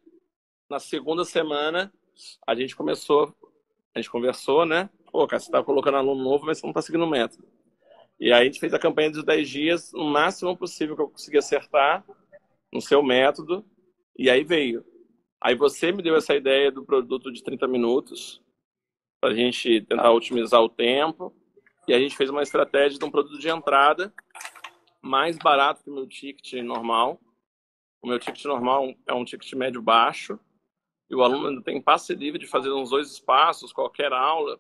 [0.69, 1.93] na segunda semana,
[2.47, 3.35] a gente começou,
[3.95, 4.91] a gente conversou, né?
[5.11, 7.47] Pô, cara, você tá colocando aluno novo, mas você não tá seguindo o método.
[8.21, 11.09] E aí a gente fez a campanha dos 10 dias, o máximo possível que eu
[11.09, 12.05] consegui acertar
[12.73, 13.65] no seu método.
[14.17, 14.85] E aí veio.
[15.41, 18.43] Aí você me deu essa ideia do produto de 30 minutos,
[19.21, 21.35] para a gente tentar otimizar o tempo.
[21.89, 24.13] E a gente fez uma estratégia de um produto de entrada
[25.05, 27.21] mais barato que o meu ticket normal,
[28.03, 30.39] O meu ticket normal é um ticket médio baixo.
[31.09, 34.59] E o aluno ainda tem passe livre de fazer uns dois espaços, qualquer aula.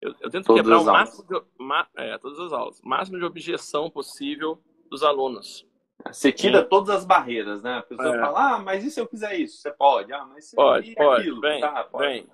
[0.00, 3.24] Eu, eu tento todas quebrar o máximo de, ma, é, todas as aulas, máximo de
[3.24, 5.66] objeção possível dos alunos.
[6.06, 7.78] Você tira todas as barreiras, né?
[7.78, 8.20] A pessoa é.
[8.20, 9.58] fala, ah, mas e se eu fizer isso?
[9.58, 10.12] Você pode.
[10.12, 11.20] Ah, mas se pode, pode.
[11.20, 12.06] Aquilo, vem, tá, pode.
[12.06, 12.26] vem.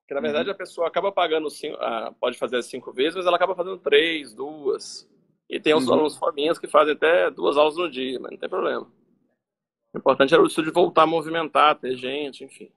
[0.00, 0.54] Porque, na verdade, uhum.
[0.54, 4.32] a pessoa acaba pagando, cinco, ah, pode fazer cinco vezes, mas ela acaba fazendo três,
[4.32, 5.09] duas.
[5.50, 5.94] E tem uns uhum.
[5.94, 8.86] alunos fominhas que fazem até duas aulas no dia, mas não tem problema.
[9.92, 12.72] O importante era o estúdio voltar a movimentar, ter gente, enfim.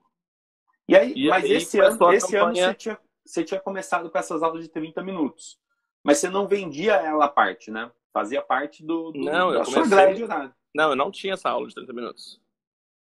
[0.89, 2.45] E aí, e mas aí, esse, ano, esse campanha...
[2.45, 5.59] ano você tinha, você tinha começado com essas aulas de 30 minutos.
[6.03, 7.91] Mas você não vendia ela a parte, né?
[8.11, 9.97] Fazia parte do, do não, da eu sua comecei...
[9.97, 10.55] grade horária.
[10.75, 12.41] Não, eu não tinha essa aula de 30 minutos.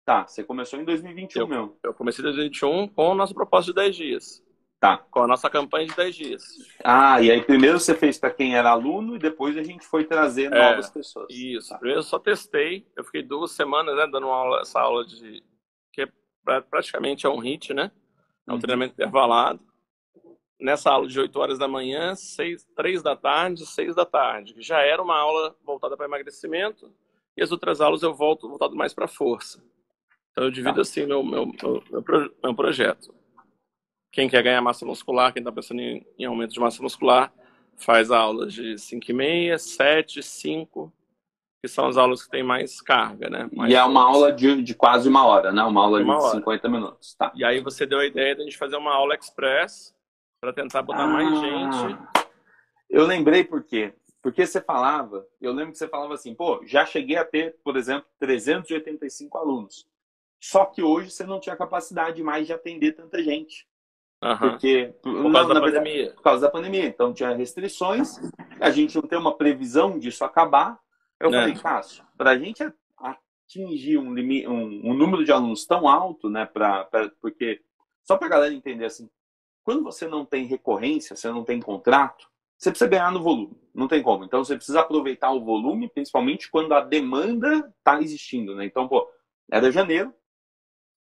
[0.06, 1.78] Tá, você começou em 2021 eu, mesmo.
[1.82, 4.46] Eu comecei em 2021 com o nosso propósito de 10 dias.
[4.84, 4.98] Tá.
[4.98, 6.44] Com a nossa campanha de 10 dias.
[6.84, 10.04] Ah, e aí primeiro você fez para quem era aluno e depois a gente foi
[10.04, 11.28] trazer é, novas pessoas.
[11.30, 11.70] Isso.
[11.70, 11.78] Tá.
[11.78, 12.86] Primeiro eu só testei.
[12.94, 15.42] Eu fiquei duas semanas né, dando aula, essa aula de.
[15.94, 17.94] que é, praticamente é um HIT, né?
[18.46, 18.60] É um uhum.
[18.60, 19.62] treinamento intervalado.
[20.60, 24.54] Nessa aula de 8 horas da manhã, 6, 3 da tarde, 6 da tarde.
[24.58, 26.94] Já era uma aula voltada para emagrecimento.
[27.38, 29.64] E as outras aulas eu volto voltado mais para força.
[30.32, 30.82] Então eu divido tá.
[30.82, 33.23] assim meu, meu, meu, meu, meu projeto.
[34.14, 37.34] Quem quer ganhar massa muscular, quem está pensando em, em, aumento de massa muscular,
[37.76, 40.94] faz aulas de 5 e meia, 7, 5,
[41.60, 43.50] que são as aulas que tem mais carga, né?
[43.52, 45.64] Mais e é uma aula de, de, quase uma hora, né?
[45.64, 47.16] Uma aula de, uma de 50 minutos.
[47.16, 47.32] Tá.
[47.34, 49.96] E aí você deu a ideia de a gente fazer uma aula express
[50.40, 51.98] para tentar botar ah, mais gente.
[52.88, 53.96] Eu lembrei por quê.
[54.22, 57.76] Porque você falava, eu lembro que você falava assim, pô, já cheguei a ter, por
[57.76, 59.88] exemplo, 385 alunos.
[60.40, 63.68] Só que hoje você não tinha capacidade mais de atender tanta gente.
[64.24, 64.38] Uhum.
[64.38, 65.94] Porque por causa não, da pandemia.
[65.94, 66.86] Verdade, por causa da pandemia.
[66.86, 68.20] Então tinha restrições,
[68.60, 70.80] a gente não tem uma previsão disso acabar.
[71.20, 71.40] Eu é.
[71.40, 72.64] falei, Cássio, para a gente
[72.98, 76.46] atingir um, limite, um, um, número de alunos tão alto, né?
[76.46, 77.62] Pra, pra porque,
[78.04, 79.10] só para a galera entender assim,
[79.64, 83.58] quando você não tem recorrência, você não tem contrato, você precisa ganhar no volume.
[83.74, 84.24] Não tem como.
[84.24, 88.56] Então você precisa aproveitar o volume, principalmente quando a demanda está existindo.
[88.56, 88.66] Né?
[88.66, 89.10] Então, pô,
[89.52, 90.14] era janeiro,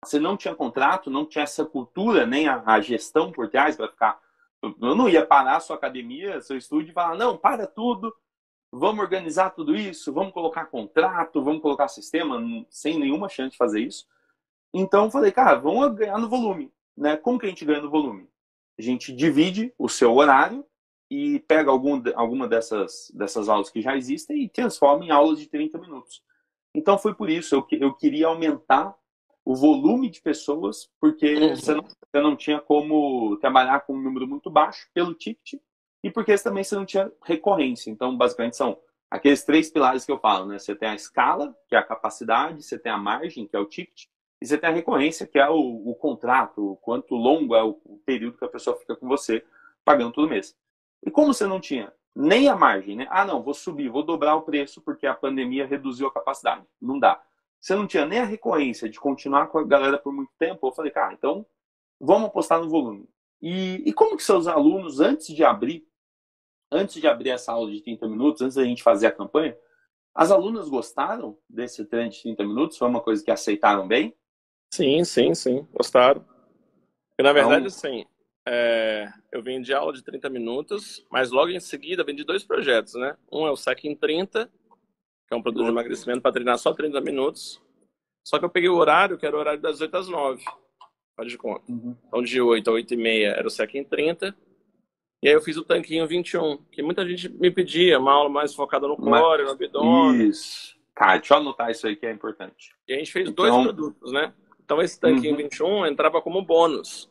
[0.03, 3.87] você não tinha contrato, não tinha essa cultura, nem a, a gestão por trás para
[3.87, 4.19] ficar.
[4.61, 8.15] Eu não ia parar a sua academia, seu estúdio e falar, não, para tudo,
[8.71, 13.81] vamos organizar tudo isso, vamos colocar contrato, vamos colocar sistema, sem nenhuma chance de fazer
[13.81, 14.07] isso.
[14.73, 16.71] Então eu falei, cara, vamos ganhar no volume.
[16.97, 17.15] Né?
[17.17, 18.27] Como que a gente ganha no volume?
[18.77, 20.65] A gente divide o seu horário
[21.09, 25.47] e pega algum, alguma dessas, dessas aulas que já existem e transforma em aulas de
[25.47, 26.23] 30 minutos.
[26.73, 28.95] Então foi por isso, eu, eu queria aumentar
[29.43, 31.55] o volume de pessoas, porque uhum.
[31.55, 35.59] você, não, você não tinha como trabalhar com um número muito baixo pelo ticket,
[36.03, 37.89] e porque também você não tinha recorrência.
[37.89, 38.77] Então, basicamente, são
[39.09, 40.57] aqueles três pilares que eu falo, né?
[40.57, 43.65] Você tem a escala, que é a capacidade, você tem a margem, que é o
[43.65, 44.05] ticket,
[44.41, 47.79] e você tem a recorrência, que é o, o contrato, o quanto longo é o,
[47.85, 49.43] o período que a pessoa fica com você
[49.85, 50.55] pagando todo mês.
[51.05, 53.07] E como você não tinha nem a margem, né?
[53.09, 56.65] Ah, não, vou subir, vou dobrar o preço porque a pandemia reduziu a capacidade.
[56.81, 57.21] Não dá
[57.61, 60.71] você não tinha nem a recorrência de continuar com a galera por muito tempo, eu
[60.71, 61.45] falei, cara, então
[61.99, 63.07] vamos apostar no volume.
[63.39, 65.87] E, e como que seus alunos, antes de abrir,
[66.71, 69.55] antes de abrir essa aula de 30 minutos, antes da gente fazer a campanha,
[70.13, 72.77] as alunas gostaram desse treino de 30 minutos?
[72.77, 74.15] Foi uma coisa que aceitaram bem?
[74.73, 76.25] Sim, sim, sim, gostaram.
[77.09, 77.67] Porque, na verdade, então...
[77.67, 78.05] assim,
[78.47, 83.15] é, eu vendi aula de 30 minutos, mas logo em seguida vendi dois projetos, né?
[83.31, 84.51] Um é o SEC em 30
[85.31, 87.61] que é um produto de emagrecimento para treinar só 30 minutos.
[88.21, 90.43] Só que eu peguei o horário, que era o horário das 8 às 9.
[91.15, 91.71] Faz de conta.
[91.71, 91.95] Uhum.
[92.05, 94.35] Então, de 8 a 8 e meia era o SEC em 30.
[95.23, 98.53] E aí eu fiz o tanquinho 21, que muita gente me pedia, uma aula mais
[98.53, 100.27] focada no core, no abdômen.
[100.27, 100.75] Isso.
[100.93, 102.75] Tá, deixa eu anotar isso aí que é importante.
[102.85, 103.45] E a gente fez então...
[103.45, 104.33] dois produtos, né?
[104.65, 105.43] Então esse tanquinho uhum.
[105.43, 107.09] 21 entrava como bônus.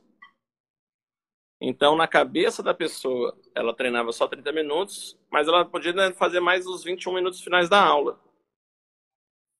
[1.61, 6.40] Então, na cabeça da pessoa, ela treinava só 30 minutos, mas ela podia né, fazer
[6.40, 8.18] mais os 21 minutos finais da aula.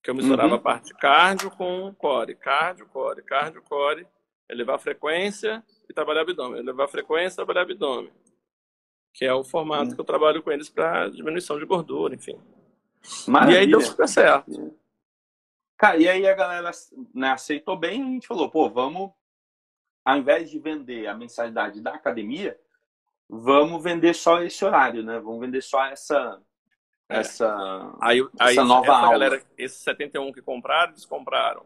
[0.01, 0.55] Que eu misturava uhum.
[0.55, 4.07] a parte cardio com core, cardio, core, cardio, core,
[4.49, 8.11] elevar a frequência e trabalhar abdômen, elevar a frequência e trabalhar abdômen.
[9.13, 9.95] Que é o formato uhum.
[9.95, 12.39] que eu trabalho com eles para diminuição de gordura, enfim.
[13.27, 13.57] Maravilha.
[13.57, 14.75] E aí deu super certo.
[15.77, 16.71] Cara, e aí a galera
[17.13, 19.11] né, aceitou bem e a gente falou, pô, vamos
[20.03, 22.57] ao invés de vender a mensalidade da academia,
[23.29, 25.19] vamos vender só esse horário, né?
[25.19, 26.41] Vamos vender só essa
[27.09, 27.19] é.
[27.19, 29.11] essa, aí, aí essa nova essa aula.
[29.11, 31.65] Galera, esses 71 que compraram, eles compraram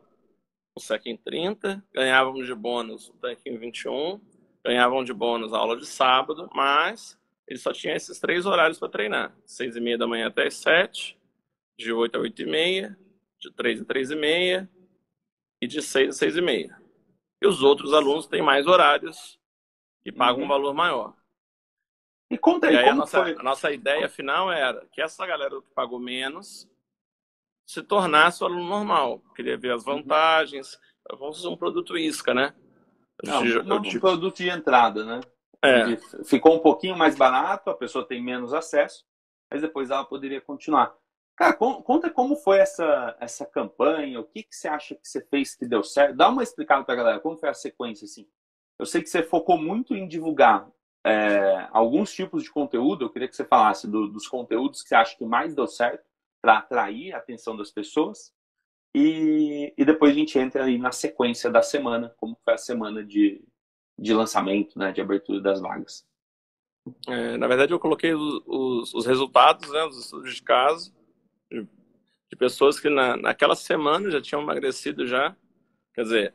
[0.75, 4.19] o SEC em 30, ganhavam de bônus o tanque em 21,
[4.63, 7.17] ganhavam de bônus a aula de sábado, mas
[7.47, 9.33] eles só tinham esses três horários para treinar.
[9.45, 11.17] 6 e meia da manhã até as 7,
[11.77, 12.97] de 8 a 8 e meia
[13.39, 14.69] de 3 a 3 e meia
[15.61, 16.84] e de 6 a 6 e meia.
[17.41, 19.39] E os outros alunos têm mais horários
[20.05, 20.45] e pagam uhum.
[20.45, 21.13] um valor maior.
[22.29, 25.61] E conta aí, e aí a, nossa, a nossa ideia final era que essa galera
[25.61, 26.67] que pagou menos
[27.65, 29.19] se tornasse o aluno normal.
[29.35, 29.97] Queria ver as uhum.
[29.97, 30.79] vantagens.
[31.19, 32.53] Vamos usar um produto isca, né?
[33.23, 33.41] Não,
[33.81, 35.21] um produto de entrada, né?
[35.63, 35.95] É.
[36.23, 39.03] Ficou um pouquinho mais barato, a pessoa tem menos acesso,
[39.49, 40.95] mas depois ela poderia continuar.
[41.35, 45.53] Cara, conta como foi essa, essa campanha, o que, que você acha que você fez
[45.53, 46.15] que deu certo?
[46.15, 48.25] Dá uma explicada para a galera, como foi a sequência, assim.
[48.79, 50.69] Eu sei que você focou muito em divulgar
[51.05, 54.95] é, alguns tipos de conteúdo, eu queria que você falasse do, dos conteúdos que você
[54.95, 56.05] acha que mais deu certo
[56.41, 58.33] para atrair a atenção das pessoas.
[58.95, 63.03] E, e depois a gente entra aí na sequência da semana, como foi a semana
[63.03, 63.43] de,
[63.99, 66.07] de lançamento, né, de abertura das vagas.
[67.07, 70.94] É, na verdade, eu coloquei os, os, os, resultados né, dos estudos de caso
[72.35, 75.35] de pessoas que na, naquela semana já tinham emagrecido já,
[75.93, 76.33] quer dizer,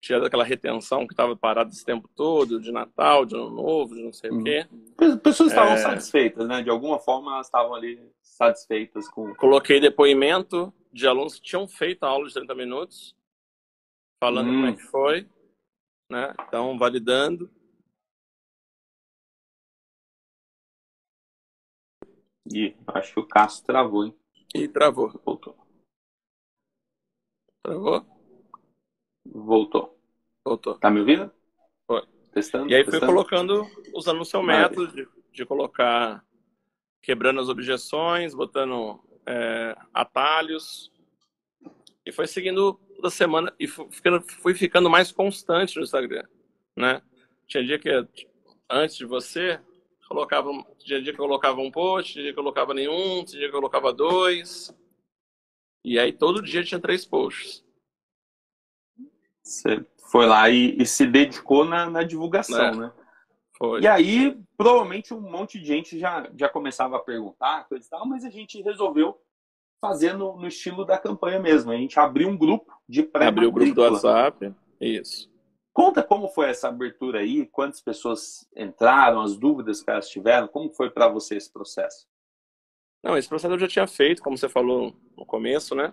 [0.00, 4.02] tinha aquela retenção que estava parada esse tempo todo, de Natal, de Ano Novo, de
[4.02, 4.40] não sei hum.
[4.40, 4.66] o quê.
[5.22, 5.76] Pessoas estavam é...
[5.76, 6.62] satisfeitas, né?
[6.62, 9.34] De alguma forma elas estavam ali satisfeitas com...
[9.34, 13.14] Coloquei depoimento de alunos que tinham feito a aula de 30 minutos,
[14.18, 14.54] falando hum.
[14.54, 14.76] como é hum.
[14.76, 15.28] que foi,
[16.10, 16.34] né?
[16.48, 17.50] Então, validando.
[22.50, 24.19] E acho que o Cássio travou, hein?
[24.54, 25.10] E travou.
[25.24, 25.56] Voltou.
[27.62, 28.04] Travou?
[29.24, 29.98] Voltou.
[30.44, 30.78] Voltou.
[30.78, 31.30] Tá me ouvindo?
[31.86, 32.02] Foi.
[32.32, 32.70] Testando.
[32.70, 33.06] E aí testando.
[33.06, 36.24] fui colocando, usando o seu método de, de, colocar,
[37.02, 40.90] quebrando as objeções, botando é, atalhos.
[42.04, 46.26] E foi seguindo toda semana e fui ficando, fui ficando mais constante no Instagram,
[46.76, 47.02] né?
[47.46, 47.90] Tinha dia que
[48.68, 49.60] antes de você
[50.10, 53.38] colocava, tinha dia que eu colocava um post, tinha dia que eu colocava nenhum, tinha
[53.38, 54.74] dia que eu colocava dois.
[55.84, 57.64] E aí todo dia tinha três posts.
[59.40, 62.92] Você foi lá e, e se dedicou na, na divulgação, é, né?
[63.56, 63.82] Foi.
[63.82, 68.06] E aí, provavelmente, um monte de gente já, já começava a perguntar, coisa e tal,
[68.06, 69.16] mas a gente resolveu
[69.80, 71.70] fazer no, no estilo da campanha mesmo.
[71.70, 75.29] A gente abriu um grupo de pré Abriu o grupo do WhatsApp, isso.
[75.72, 80.70] Conta como foi essa abertura aí, quantas pessoas entraram, as dúvidas que elas tiveram, como
[80.70, 82.08] foi para você esse processo?
[83.02, 85.90] Não, esse processo eu já tinha feito, como você falou no começo, né?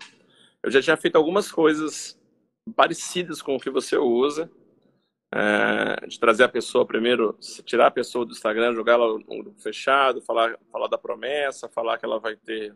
[0.63, 2.19] Eu já tinha feito algumas coisas
[2.75, 4.51] parecidas com o que você usa,
[5.33, 9.61] é, de trazer a pessoa primeiro, tirar a pessoa do Instagram, jogar ela num grupo
[9.61, 12.75] fechado, falar, falar da promessa, falar que ela vai ter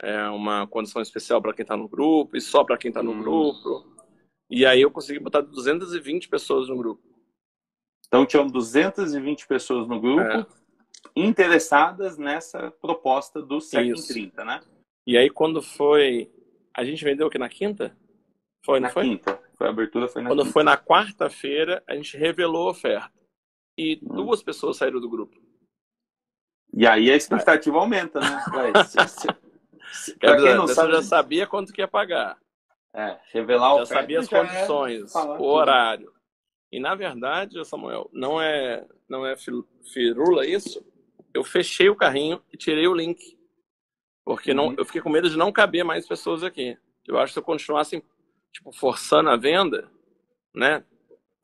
[0.00, 3.12] é, uma condição especial para quem está no grupo e só para quem está no
[3.12, 3.20] hum.
[3.20, 3.91] grupo.
[4.52, 7.02] E aí eu consegui botar 220 pessoas no grupo.
[8.06, 10.46] Então tinham 220 pessoas no grupo é.
[11.16, 14.60] interessadas nessa proposta do 7 em 30, né?
[15.06, 16.30] E aí quando foi.
[16.74, 17.96] A gente vendeu o que na quinta?
[18.62, 19.04] Foi, na foi?
[19.04, 19.42] quinta.
[19.56, 20.52] Foi a abertura foi na Quando quinta.
[20.52, 23.10] foi na quarta-feira, a gente revelou a oferta.
[23.78, 24.16] E hum.
[24.16, 25.40] duas pessoas saíram do grupo.
[26.74, 27.80] E aí a expectativa é.
[27.80, 28.84] aumenta, né?
[28.84, 32.38] se, se, pra quem não sabe, já sabia quanto que ia pagar.
[32.94, 36.12] É, revelar já sabia as já condições, é o horário.
[36.70, 39.34] E na verdade, Samuel, não é não é
[39.92, 40.84] firula isso.
[41.32, 43.38] Eu fechei o carrinho e tirei o link.
[44.24, 44.74] Porque não, uhum.
[44.78, 46.76] eu fiquei com medo de não caber mais pessoas aqui.
[47.06, 48.04] Eu acho que se eu continuasse
[48.52, 49.90] tipo, forçando a venda,
[50.54, 50.84] né?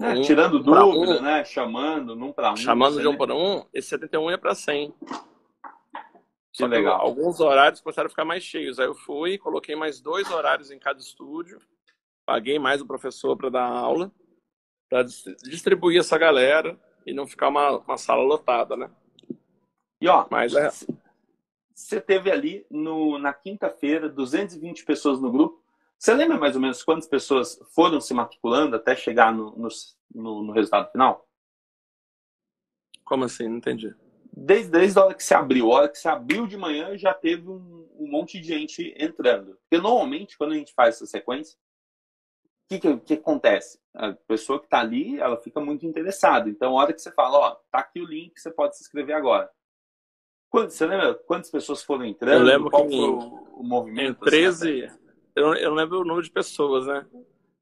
[0.00, 1.44] É, um tirando dúvida, um, né?
[1.44, 2.56] Chamando, num para um.
[2.56, 4.94] Chamando de um para um, esse 71 ia para 100.
[6.58, 7.00] Que Só legal.
[7.00, 8.80] Alguns horários começaram a ficar mais cheios.
[8.80, 11.60] Aí eu fui, coloquei mais dois horários em cada estúdio,
[12.26, 14.10] paguei mais o professor para dar aula,
[14.88, 18.90] para distribuir essa galera e não ficar uma, uma sala lotada, né?
[20.00, 20.68] E ó, Mas, é...
[21.72, 25.62] você teve ali no, na quinta-feira 220 pessoas no grupo.
[25.96, 29.54] Você lembra mais ou menos quantas pessoas foram se matriculando até chegar no,
[30.12, 31.24] no, no resultado final?
[33.04, 33.46] Como assim?
[33.46, 33.94] Não entendi.
[34.40, 37.12] Desde, desde a hora que se abriu, a hora que se abriu de manhã, já
[37.12, 39.58] teve um, um monte de gente entrando.
[39.62, 41.58] Porque normalmente, quando a gente faz essa sequência,
[42.64, 43.80] o que, que, que, acontece?
[43.92, 46.48] A pessoa que está ali, ela fica muito interessada.
[46.48, 49.16] Então, a hora que você fala, ó, tá aqui o link, você pode se inscrever
[49.16, 49.50] agora.
[50.52, 52.42] você lembra quantas pessoas foram entrando?
[52.42, 53.18] Eu lembro Qual que foi o,
[53.54, 54.22] o movimento?
[54.24, 54.98] Em 13, assim,
[55.34, 57.04] eu eu não lembro o número de pessoas, né?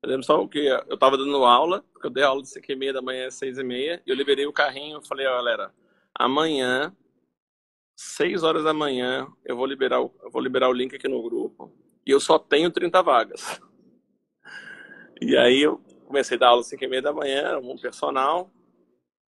[0.03, 2.93] Eu lembro só que eu estava dando aula, eu dei aula de 5 e meia
[2.93, 5.73] da manhã às 6 e meia, e eu liberei o carrinho e falei, ó, galera,
[6.19, 6.95] amanhã,
[7.97, 11.73] 6 horas da manhã, eu vou liberar o, vou liberar o link aqui no grupo,
[12.07, 13.61] e eu só tenho 30 vagas.
[15.19, 18.53] E aí eu comecei a dar aula às 5 e meia da manhã, um personal,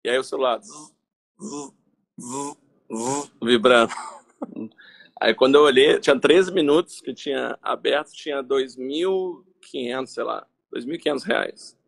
[0.03, 0.95] e aí o celular zzz,
[1.39, 2.57] zzz,
[2.91, 3.93] zzz, vibrando.
[5.21, 11.23] Aí quando eu olhei, tinha 13 minutos que tinha aberto, tinha 2.500, sei lá, 2.500
[11.25, 11.79] reais.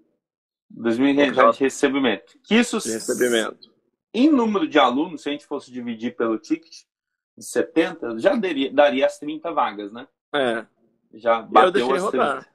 [0.74, 2.38] 2.500 reais de recebimento.
[2.42, 3.70] Que isso, de recebimento.
[4.14, 6.85] Em número de alunos, se a gente fosse dividir pelo ticket
[7.37, 10.09] de 70, já daria, daria as 30 vagas, né?
[10.35, 10.66] É.
[11.14, 12.25] Já bateu eu deixei as 30.
[12.27, 12.55] rodar.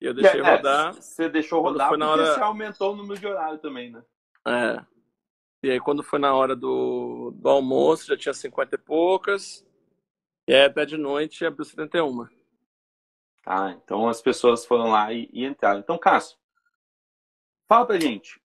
[0.00, 0.94] Eu deixei É, rodar.
[0.94, 4.02] Você deixou rodar porque na hora- você aumentou o número de horário também, né?
[4.46, 4.84] É.
[5.64, 9.64] E aí quando foi na hora do, do almoço, já tinha 50 e poucas.
[10.48, 12.26] E aí até de noite abriu 71.
[13.44, 15.80] Tá, então as pessoas foram lá e, e entraram.
[15.80, 16.36] Então, Cássio,
[17.68, 18.40] fala pra gente,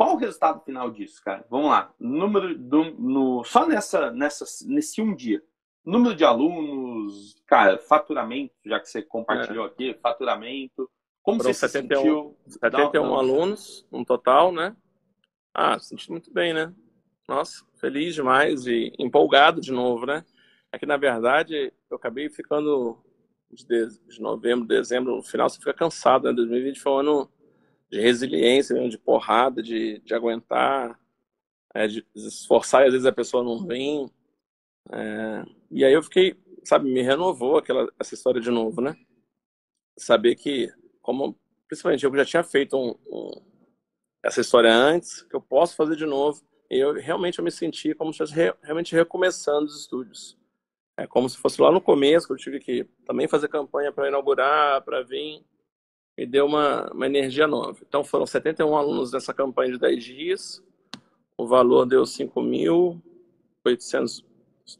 [0.00, 1.44] qual o resultado final disso, cara?
[1.50, 1.92] Vamos lá.
[2.00, 5.42] Número do, no, só nessa, nessa, nesse um dia.
[5.84, 10.90] Número de alunos, cara, faturamento, já que você compartilhou aqui, faturamento.
[11.20, 11.98] Como Foram você 71.
[11.98, 12.36] se sentiu?
[12.46, 14.74] 71 Dá- dá- alunos no total, né?
[15.52, 16.72] Ah, senti muito bem, né?
[17.28, 20.24] Nossa, feliz demais e empolgado de novo, né?
[20.72, 23.04] É que, na verdade, eu acabei ficando
[23.50, 26.32] de novembro, dezembro, no final você fica cansado, né?
[26.32, 27.30] 2020 foi um ano
[27.90, 30.98] de resiliência, mesmo, de porrada, de, de aguentar,
[31.74, 34.10] é, de esforçar e às vezes a pessoa não vem.
[34.92, 38.96] É, e aí eu fiquei, sabe, me renovou aquela, essa história de novo, né?
[39.98, 40.72] Saber que,
[41.02, 43.30] como, principalmente eu já tinha feito um- um,
[44.22, 46.42] essa história antes, que eu posso fazer de novo.
[46.70, 50.38] E eu realmente eu me senti como se estivesse re- realmente recomeçando os estúdios.
[50.96, 54.08] É como se fosse lá no começo, que eu tive que também fazer campanha para
[54.08, 55.44] inaugurar, para vir.
[56.20, 57.78] Me deu uma, uma energia nova.
[57.80, 60.62] Então foram 71 alunos nessa campanha de 10 dias.
[61.34, 64.22] O valor deu 5.800.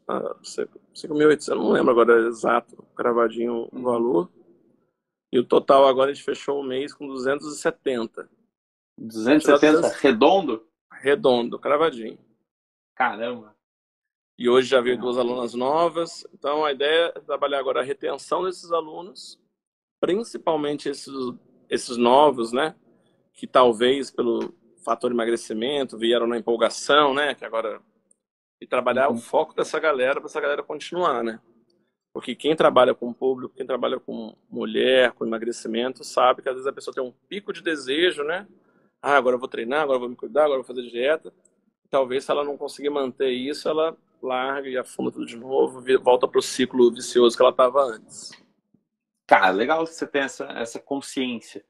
[0.07, 4.29] Ah, 5.800, não lembro agora exato, cravadinho o valor.
[5.31, 8.29] E o total agora a gente fechou o mês com 270.
[8.99, 10.63] 270 redondo?
[10.93, 12.19] Redondo, cravadinho.
[12.93, 13.55] Caramba.
[14.37, 16.23] E hoje já veio duas alunas novas.
[16.35, 19.40] Então a ideia é trabalhar agora a retenção desses alunos,
[20.01, 21.13] principalmente esses,
[21.69, 22.75] esses novos, né?
[23.33, 27.33] Que talvez pelo fator emagrecimento vieram na empolgação, né?
[27.35, 27.79] Que agora
[28.59, 29.15] e trabalhar Uhum.
[29.15, 31.39] o foco dessa galera para essa galera continuar, né?
[32.13, 36.67] Porque quem trabalha com público, quem trabalha com mulher, com emagrecimento, sabe que às vezes
[36.67, 38.45] a pessoa tem um pico de desejo, né?
[39.01, 41.33] Ah, agora eu vou treinar, agora eu vou me cuidar, agora eu vou fazer dieta.
[41.89, 46.27] Talvez se ela não conseguir manter isso, ela larga e afunda tudo de novo, volta
[46.27, 48.31] para o ciclo vicioso que ela estava antes.
[49.31, 51.63] Cara, legal você tem essa, essa consciência.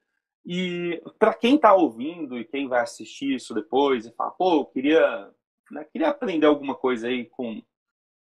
[0.44, 4.66] E para quem tá ouvindo e quem vai assistir isso depois e fala, pô, eu
[4.66, 5.32] queria,
[5.70, 7.62] né, queria aprender alguma coisa aí com,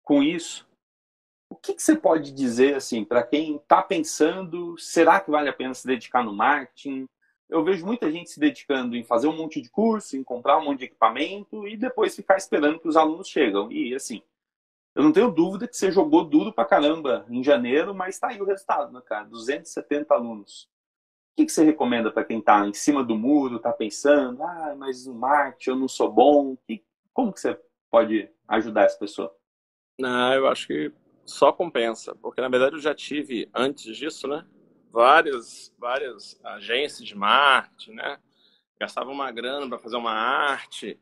[0.03, 0.69] com isso.
[1.49, 5.53] O que, que você pode dizer assim para quem está pensando, será que vale a
[5.53, 7.09] pena se dedicar no marketing?
[7.49, 10.65] Eu vejo muita gente se dedicando em fazer um monte de curso, em comprar um
[10.65, 13.71] monte de equipamento e depois ficar esperando que os alunos chegam.
[13.71, 14.21] E assim,
[14.95, 18.41] eu não tenho dúvida que você jogou duro pra caramba em janeiro, mas tá aí
[18.41, 19.25] o resultado, né, cara?
[19.25, 20.69] 270 alunos.
[21.33, 24.73] O que, que você recomenda para quem tá em cima do muro, tá pensando, ah,
[24.77, 26.55] mas no marketing eu não sou bom?
[26.65, 27.59] Que- como que você
[27.91, 29.35] pode ajudar essa pessoa?
[29.99, 30.93] Não, eu acho que
[31.25, 34.45] só compensa, porque na verdade eu já tive antes disso, né?
[34.91, 38.17] Várias, várias agências de marketing, né?
[38.79, 40.99] Gastava uma grana para fazer uma arte,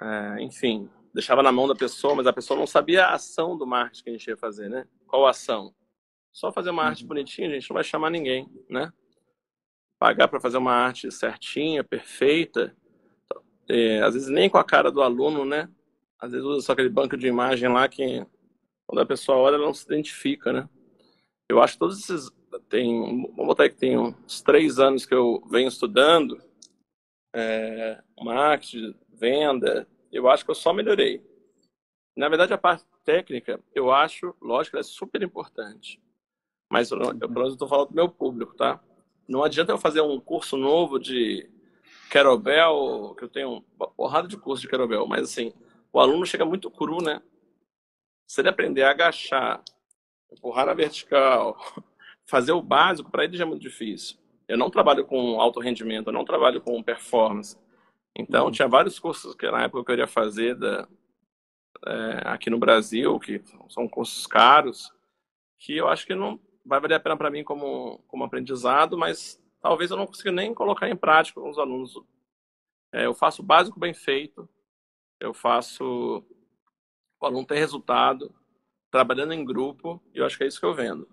[0.00, 3.66] é, enfim, deixava na mão da pessoa, mas a pessoa não sabia a ação do
[3.66, 4.86] marketing que a gente ia fazer, né?
[5.06, 5.74] Qual a ação?
[6.32, 8.92] Só fazer uma arte bonitinha, a gente não vai chamar ninguém, né?
[9.98, 12.76] Pagar para fazer uma arte certinha, perfeita,
[13.68, 15.68] é, às vezes nem com a cara do aluno, né?
[16.18, 18.24] Às vezes usa só aquele banco de imagem lá que
[18.86, 20.68] quando a pessoa olha ela não se identifica, né?
[21.48, 22.30] Eu acho que todos esses
[22.68, 26.40] tem, vamos botar aí que tem uns três anos que eu venho estudando
[27.34, 31.22] é, marketing, venda, eu acho que eu só melhorei.
[32.16, 36.00] Na verdade, a parte técnica, eu acho, lógico, ela é super importante.
[36.70, 38.80] Mas eu, eu, pelo menos, estou falando do meu público, tá?
[39.26, 41.48] Não adianta eu fazer um curso novo de
[42.10, 45.52] Kettlebell, que eu tenho uma porrada de curso de Kettlebell, mas assim,
[45.92, 47.22] o aluno chega muito cru, né?
[48.26, 49.62] Se ele aprender a agachar,
[50.30, 51.56] empurrar na vertical,
[52.26, 54.18] fazer o básico, para ele já é muito difícil.
[54.46, 57.56] Eu não trabalho com alto rendimento, eu não trabalho com performance.
[58.18, 58.50] Então, Uhum.
[58.50, 60.88] tinha vários cursos que na época eu queria fazer da,
[61.86, 64.92] é, aqui no Brasil, que são cursos caros,
[65.58, 69.40] que eu acho que não vai valer a pena para mim como, como aprendizado, mas
[69.60, 71.94] talvez eu não consiga nem colocar em prática com os alunos.
[72.92, 74.48] É, eu faço o básico bem feito,
[75.20, 76.24] eu faço
[77.20, 78.34] o aluno ter resultado,
[78.90, 81.06] trabalhando em grupo, e eu acho que é isso que eu vendo.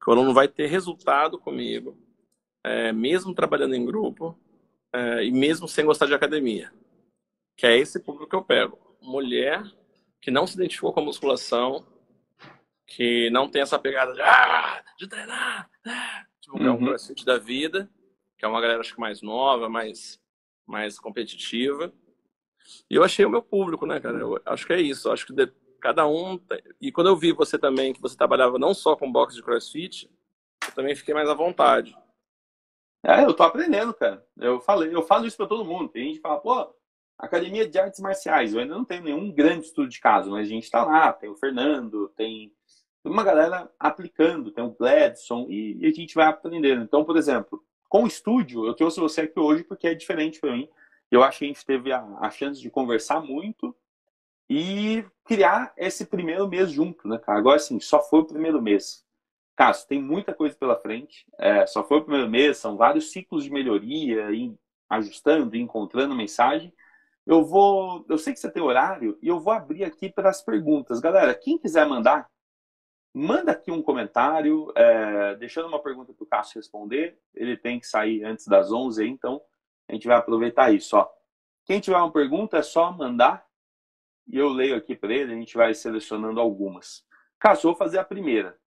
[0.00, 1.96] Que o aluno vai ter resultado comigo,
[2.64, 4.38] é, mesmo trabalhando em grupo,
[4.92, 6.72] é, e mesmo sem gostar de academia.
[7.56, 8.96] Que é esse público que eu pego.
[9.00, 9.62] Mulher
[10.20, 11.84] que não se identificou com a musculação,
[12.86, 16.66] que não tem essa pegada de, ah, de treinar, ah, tipo, uhum.
[16.66, 16.86] é um uhum.
[16.86, 17.90] crossfit da vida,
[18.38, 20.20] que é uma galera acho que mais nova, mais,
[20.64, 21.92] mais competitiva.
[22.88, 24.18] E eu achei o meu público, né, cara?
[24.18, 25.08] Eu acho que é isso.
[25.08, 26.40] Eu acho que de, cada um.
[26.80, 30.08] E quando eu vi você também, que você trabalhava não só com boxe de crossfit,
[30.66, 31.94] eu também fiquei mais à vontade.
[33.04, 34.24] É, eu tô aprendendo, cara.
[34.38, 35.88] Eu falei, eu falo isso para todo mundo.
[35.88, 36.72] Tem gente que fala, pô,
[37.18, 38.54] academia de artes marciais.
[38.54, 41.12] Eu ainda não tenho nenhum grande estudo de caso, mas a gente tá lá.
[41.12, 42.52] Tem o Fernando, tem
[43.04, 46.82] uma galera aplicando, tem o Gladson e, e a gente vai aprendendo.
[46.82, 50.52] Então, por exemplo, com o estúdio, eu trouxe você aqui hoje porque é diferente para
[50.52, 50.68] mim.
[51.10, 53.76] Eu acho que a gente teve a, a, chance de conversar muito
[54.48, 57.38] e criar esse primeiro mês junto, né, cara?
[57.38, 59.04] Agora, assim, só foi o primeiro mês.
[59.56, 61.26] Cássio, tem muita coisa pela frente.
[61.38, 64.54] É, só foi o primeiro mês, são vários ciclos de melhoria, e
[64.88, 66.72] ajustando, encontrando mensagem.
[67.26, 70.42] Eu vou, eu sei que você tem horário e eu vou abrir aqui para as
[70.42, 71.00] perguntas.
[71.00, 72.28] Galera, quem quiser mandar,
[73.14, 77.18] manda aqui um comentário, é, deixando uma pergunta para o Cássio responder.
[77.34, 79.40] Ele tem que sair antes das 11, então
[79.88, 80.96] a gente vai aproveitar isso.
[80.96, 81.08] Ó.
[81.64, 83.46] Quem tiver uma pergunta é só mandar
[84.26, 85.32] e eu leio aqui para ele.
[85.32, 87.04] A gente vai selecionando algumas.
[87.38, 88.58] Cássio, vou fazer a primeira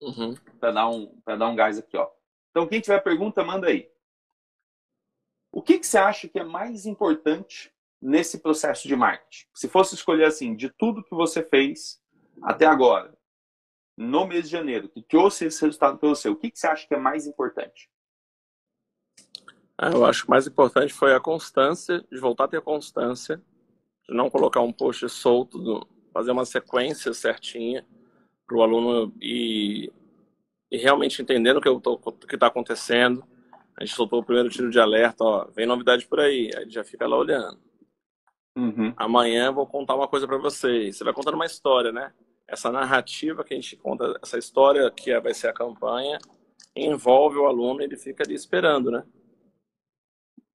[0.00, 0.34] uhum.
[0.60, 2.08] para dar um para dar um gás aqui, ó.
[2.50, 3.90] Então quem tiver pergunta manda aí.
[5.52, 7.72] O que, que você acha que é mais importante
[8.02, 9.46] nesse processo de marketing?
[9.54, 12.02] Se fosse escolher assim, de tudo que você fez
[12.42, 13.16] até agora,
[13.96, 16.86] no mês de janeiro, que trouxe esse resultado para você, o que, que você acha
[16.86, 17.88] que é mais importante?
[19.78, 23.40] Ah, eu acho que o mais importante foi a constância, de voltar a ter constância,
[24.08, 27.86] de não colocar um post solto, fazer uma sequência certinha
[28.46, 29.90] para o aluno e,
[30.70, 31.60] e, realmente entendendo o
[32.26, 33.24] que está acontecendo.
[33.76, 36.84] A gente soltou o primeiro tiro de alerta, ó, vem novidade por aí, aí já
[36.84, 37.58] fica lá olhando.
[38.56, 38.94] Uhum.
[38.96, 40.96] Amanhã vou contar uma coisa para vocês.
[40.96, 42.12] Você vai contando uma história, né?
[42.46, 46.18] essa narrativa que a gente conta, essa história que vai ser a campanha,
[46.74, 49.04] envolve o aluno e ele fica ali esperando, né?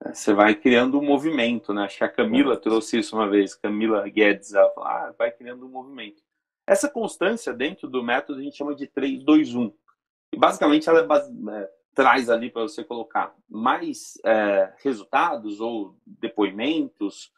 [0.05, 1.83] É, você vai criando um movimento, né?
[1.83, 5.65] Acho que a Camila trouxe isso uma vez, Camila Guedes, ela falou, ah, vai criando
[5.65, 6.21] um movimento.
[6.69, 9.73] Essa constância dentro do método a gente chama de 3, 2, 1.
[10.31, 15.97] E basicamente ela é base, é, traz ali para você colocar mais é, resultados ou
[16.05, 17.33] depoimentos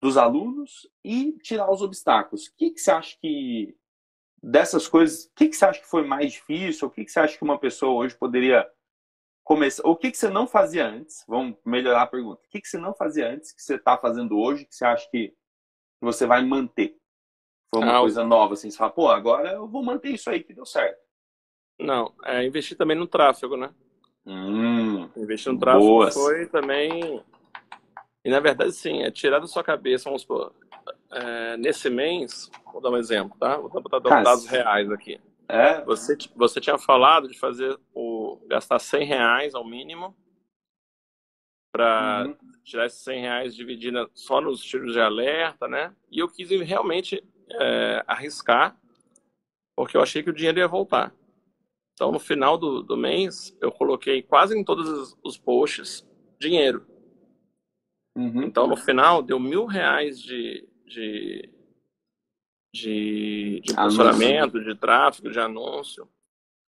[0.00, 2.46] dos alunos e tirar os obstáculos.
[2.46, 3.76] O que, que você acha que
[4.40, 6.86] dessas coisas, o que, que você acha que foi mais difícil?
[6.86, 8.70] O que, que você acha que uma pessoa hoje poderia
[9.42, 9.82] começar?
[9.84, 11.24] O que, que você não fazia antes?
[11.26, 12.40] Vamos melhorar a pergunta.
[12.46, 15.10] O que, que você não fazia antes que você está fazendo hoje que você acha
[15.10, 15.34] que
[16.00, 16.96] você vai manter?
[17.74, 20.42] Foi uma ah, coisa nova, assim, você fala, pô, agora eu vou manter isso aí
[20.42, 20.98] que deu certo.
[21.78, 23.74] Não, é investir também no tráfego, né?
[24.24, 26.14] Hum, investir no tráfego boas.
[26.14, 27.22] foi também.
[28.24, 30.52] E na verdade, sim, é tirar da sua cabeça, vamos supor,
[31.10, 33.56] é, nesse mês, vou dar um exemplo, tá?
[33.56, 35.20] Vou botar dados reais aqui.
[35.48, 35.80] É?
[35.84, 40.16] Você, você tinha falado de fazer o gastar 100 reais ao mínimo
[41.72, 42.36] para uhum.
[42.64, 45.94] tirar esses 100 reais dividindo só nos tiros de alerta, né?
[46.10, 48.78] E eu quis realmente é, arriscar,
[49.76, 51.14] porque eu achei que o dinheiro ia voltar.
[51.92, 56.06] Então, no final do, do mês, eu coloquei quase em todos os posts
[56.38, 56.86] dinheiro.
[58.16, 58.42] Uhum.
[58.42, 61.50] Então, no final, deu mil reais de, de,
[62.72, 66.08] de, de impulsionamento, de tráfego, de anúncio.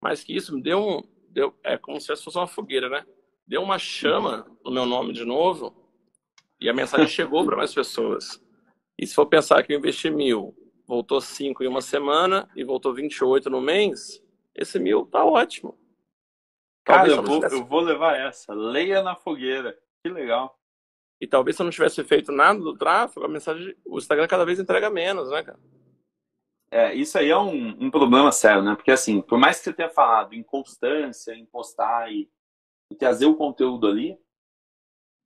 [0.03, 1.03] Mas que isso me deu um.
[1.31, 3.07] Deu, é como se fosse uma fogueira, né?
[3.47, 5.75] Deu uma chama no meu nome de novo
[6.61, 8.43] e a mensagem chegou para mais pessoas.
[8.99, 12.95] E se for pensar que eu investi mil, voltou cinco em uma semana e voltou
[12.95, 14.23] 28 no mês,
[14.55, 15.79] esse mil tá ótimo.
[16.85, 18.55] Cara, eu vou, eu vou levar essa.
[18.55, 19.77] Leia na fogueira.
[20.03, 20.57] Que legal.
[21.21, 24.45] E talvez se eu não tivesse feito nada do tráfego, a mensagem, o Instagram cada
[24.45, 25.59] vez entrega menos, né, cara?
[26.71, 28.77] É, isso aí é um, um problema sério, né?
[28.77, 32.31] Porque assim, por mais que você tenha falado em constância, em postar e,
[32.91, 34.17] e trazer o conteúdo ali,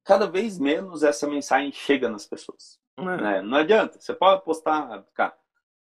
[0.05, 2.80] cada vez menos essa mensagem chega nas pessoas.
[2.97, 3.03] É.
[3.03, 3.43] Né?
[3.43, 4.01] Não adianta.
[4.01, 5.34] Você pode postar, cara,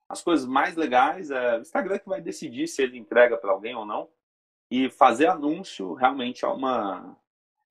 [0.07, 3.75] as coisas mais legais, é o Instagram que vai decidir se ele entrega para alguém
[3.75, 4.09] ou não.
[4.71, 7.17] E fazer anúncio realmente é uma,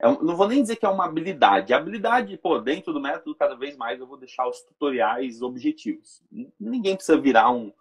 [0.00, 1.74] é não vou nem dizer que é uma habilidade.
[1.74, 6.22] A habilidade, pô, dentro do método, cada vez mais eu vou deixar os tutoriais objetivos.
[6.58, 7.72] Ninguém precisa virar um,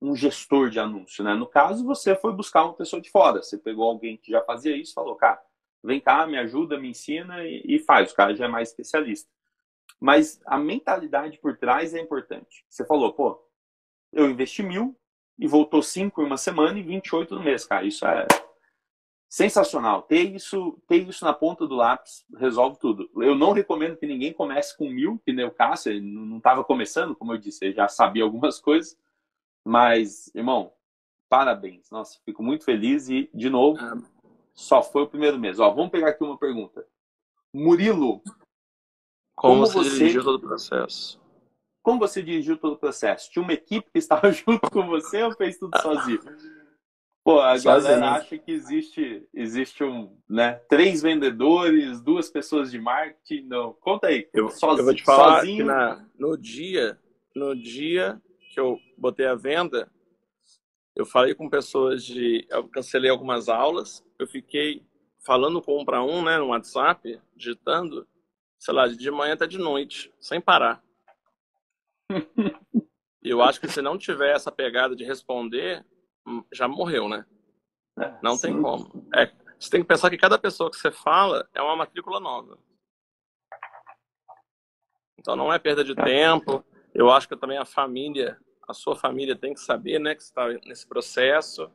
[0.00, 1.34] um gestor de anúncio, né?
[1.34, 3.42] No caso, você foi buscar uma pessoa de fora.
[3.42, 5.40] Você pegou alguém que já fazia isso falou, cara,
[5.84, 8.12] vem cá, me ajuda, me ensina e, e faz.
[8.12, 9.30] O cara já é mais especialista.
[10.02, 12.64] Mas a mentalidade por trás é importante.
[12.68, 13.40] Você falou, pô,
[14.12, 14.98] eu investi mil
[15.38, 17.86] e voltou cinco em uma semana e 28 no mês, cara.
[17.86, 18.26] Isso é
[19.28, 20.02] sensacional.
[20.02, 23.08] Ter isso, ter isso na ponta do lápis resolve tudo.
[23.14, 27.14] Eu não recomendo que ninguém comece com mil, que nem o Cássio, não estava começando,
[27.14, 28.98] como eu disse, ele já sabia algumas coisas.
[29.64, 30.72] Mas, irmão,
[31.28, 31.88] parabéns.
[31.92, 33.78] Nossa, fico muito feliz e, de novo,
[34.52, 35.60] só foi o primeiro mês.
[35.60, 36.84] Ó, vamos pegar aqui uma pergunta.
[37.54, 38.20] Murilo,
[39.34, 41.20] Como, Como você, você- dirigiu todo o processo?
[41.82, 43.30] como você dirigiu todo o processo?
[43.30, 46.20] Tinha uma equipe que estava junto com você ou fez tudo sozinho?
[47.24, 47.64] Pô, a Sozinho.
[47.64, 53.46] galera acha que existe, existe um, né, três vendedores, duas pessoas de marketing.
[53.46, 54.28] Não, conta aí.
[54.32, 55.56] Eu, sozinho, eu vou te falar sozinho.
[55.58, 56.98] que na, no dia,
[57.34, 58.20] no dia
[58.52, 59.88] que eu botei a venda,
[60.96, 64.82] eu falei com pessoas de, eu cancelei algumas aulas, eu fiquei
[65.24, 68.06] falando com um para um, né, no WhatsApp, digitando,
[68.62, 70.80] sei lá, de manhã até de noite, sem parar.
[73.20, 75.84] Eu acho que se não tiver essa pegada de responder,
[76.24, 77.26] hum, já morreu, né?
[77.98, 78.52] É, Não sim.
[78.52, 79.08] tem como.
[79.14, 82.56] É, você tem que pensar que cada pessoa que você fala é uma matrícula nova.
[85.18, 86.64] Então não é perda de tempo.
[86.94, 88.38] Eu acho que também a família,
[88.68, 91.68] a sua família tem que saber, né, que você está nesse processo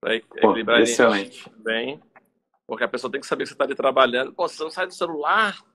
[0.00, 1.48] para equilibrar excelente.
[1.58, 2.02] bem.
[2.66, 4.32] Porque a pessoa tem que saber que você está ali trabalhando.
[4.32, 5.69] Pô, você não sai do celular?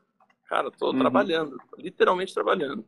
[0.47, 0.99] Cara, estou Uhum.
[0.99, 2.85] trabalhando, literalmente trabalhando.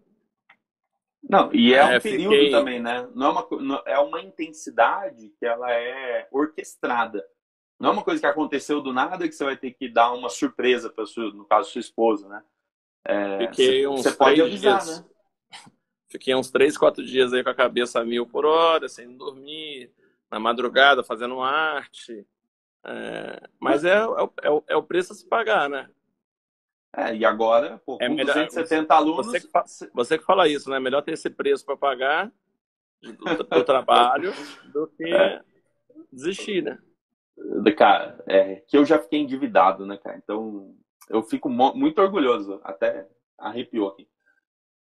[1.27, 3.09] Não, e é, É, um período fiquei- também, né?
[3.15, 7.25] Não é, uma, não- é uma intensidade que ela é orquestrada.
[7.79, 10.29] Não é uma coisa que aconteceu do nada que você vai ter que dar uma
[10.29, 12.43] surpresa para sua, no caso sua esposa, né?
[13.05, 14.99] É, Fiquei você- uns você pode três avisar, dias.
[14.99, 15.05] né?
[16.09, 19.91] Fiquei uns três, quatro dias aí com a cabeça a mil por hora, sem dormir,
[20.31, 22.25] na madrugada fazendo arte.
[22.85, 25.89] É, mas é, é, é, é o preço a se pagar, né?
[26.95, 30.47] É, e agora, pô, com É melhor- 270 alunos, você que fa- Você que fala
[30.47, 30.79] isso, né?
[30.79, 32.31] Melhor ter esse preço para pagar
[33.01, 34.33] do, do trabalho
[34.73, 35.41] do que É.
[36.11, 36.79] desistir, né?
[37.77, 40.17] cara, é, que eu já fiquei endividado, né, cara?
[40.17, 40.75] Então,
[41.09, 43.07] eu fico muito orgulhoso, até
[43.37, 44.07] arrepiou aqui.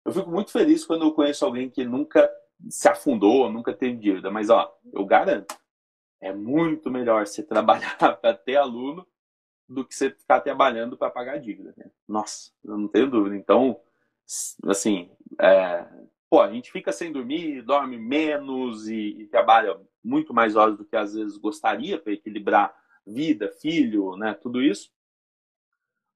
[0.04, 2.30] Eu fico muito feliz quando eu conheço alguém que nunca
[2.68, 4.30] se afundou, nunca teve dívida.
[4.30, 5.56] Mas, ó, eu garanto,
[6.20, 7.42] é muito melhor você
[7.96, 9.06] trabalhar para ter aluno
[9.72, 11.74] do que você ficar trabalhando para pagar dívida.
[11.76, 11.90] Né?
[12.06, 13.36] Nossa, eu não tenho dúvida.
[13.36, 13.80] Então,
[14.66, 15.10] assim,
[15.40, 15.86] é,
[16.28, 20.84] pô, a gente fica sem dormir, dorme menos e, e trabalha muito mais horas do
[20.84, 22.74] que às vezes gostaria para equilibrar
[23.06, 24.90] vida, filho, né, tudo isso.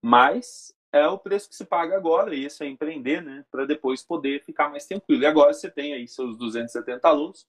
[0.03, 4.03] Mas é o preço que se paga agora, e isso é empreender, né, para depois
[4.03, 5.23] poder ficar mais tranquilo.
[5.23, 7.47] E agora você tem aí seus 270 alunos.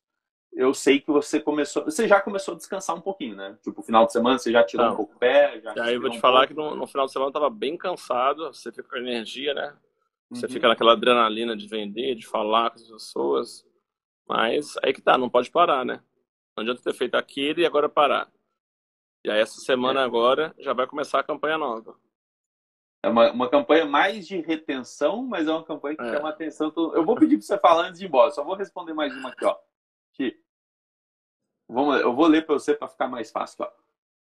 [0.53, 3.57] Eu sei que você começou, você já começou a descansar um pouquinho, né?
[3.63, 4.93] Tipo, final de semana você já tirou Não.
[4.93, 6.53] um pouco o pé, já E aí eu vou te um falar pouco.
[6.53, 9.77] que no, no final de semana eu tava bem cansado, você fica com energia, né?
[10.31, 10.51] Você Uhum.
[10.51, 13.67] fica naquela adrenalina de vender, de falar com as pessoas.
[14.27, 16.01] Mas aí que tá, não pode parar, né?
[16.57, 18.29] Não adianta ter feito aquilo e agora parar.
[19.23, 20.03] E aí essa semana É.
[20.03, 21.95] agora já vai começar a campanha nova.
[23.03, 26.15] É uma, uma campanha mais de retenção, mas é uma campanha que É.
[26.15, 26.73] chama atenção.
[26.95, 29.29] Eu vou pedir para você falar antes de ir embora, só vou responder mais uma
[29.29, 29.55] aqui, ó.
[30.17, 30.41] Que,
[31.69, 33.63] vamos, eu vou ler para você para ficar mais fácil.
[33.63, 33.71] Ó.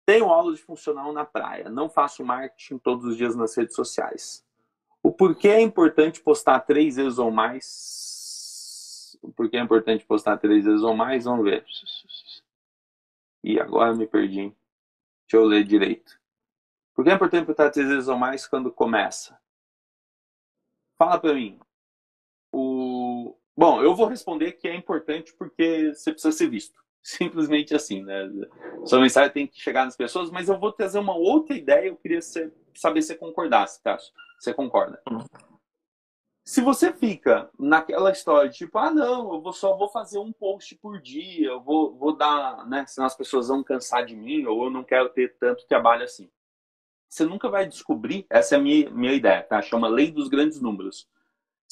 [0.06, 4.44] Tenho aula de funcional na praia, não faço marketing todos os dias nas redes sociais.
[5.02, 9.18] O porquê é importante postar três vezes ou mais?
[9.20, 11.24] O porquê é importante postar três vezes ou mais?
[11.24, 11.64] Vamos ver.
[13.44, 14.40] E agora me perdi.
[14.40, 14.56] hein?
[15.28, 16.20] Deixa eu ler direito.
[16.94, 19.38] Por que é importante postar três vezes ou mais quando começa?
[20.96, 21.60] Fala pra mim.
[23.56, 26.80] Bom, eu vou responder que é importante porque você precisa ser visto.
[27.02, 28.30] Simplesmente assim, né?
[28.86, 31.88] Sua mensagem tem que chegar nas pessoas, mas eu vou trazer uma outra ideia.
[31.88, 33.98] Eu queria ser- saber se você concordasse, tá?
[34.38, 35.00] Você concorda?
[35.10, 35.24] Uhum.
[36.44, 40.32] Se você fica naquela história de tipo, ah, não, eu vou, só vou fazer um
[40.32, 42.84] post por dia, eu vou, vou dar, né?
[42.86, 46.28] Senão as pessoas vão cansar de mim, ou eu não quero ter tanto trabalho assim
[47.12, 49.60] você nunca vai descobrir, essa é a minha, minha ideia, tá?
[49.60, 51.06] Chama lei dos grandes números.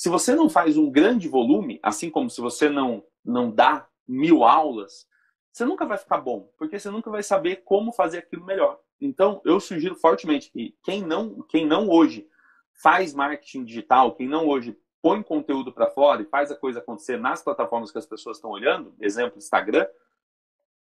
[0.00, 4.44] Se você não faz um grande volume, assim como se você não, não dá mil
[4.44, 5.06] aulas,
[5.52, 8.80] você nunca vai ficar bom, porque você nunca vai saber como fazer aquilo melhor.
[8.98, 12.26] Então, eu sugiro fortemente que quem não, quem não hoje
[12.72, 17.18] faz marketing digital, quem não hoje põe conteúdo para fora e faz a coisa acontecer
[17.18, 19.86] nas plataformas que as pessoas estão olhando, exemplo, Instagram,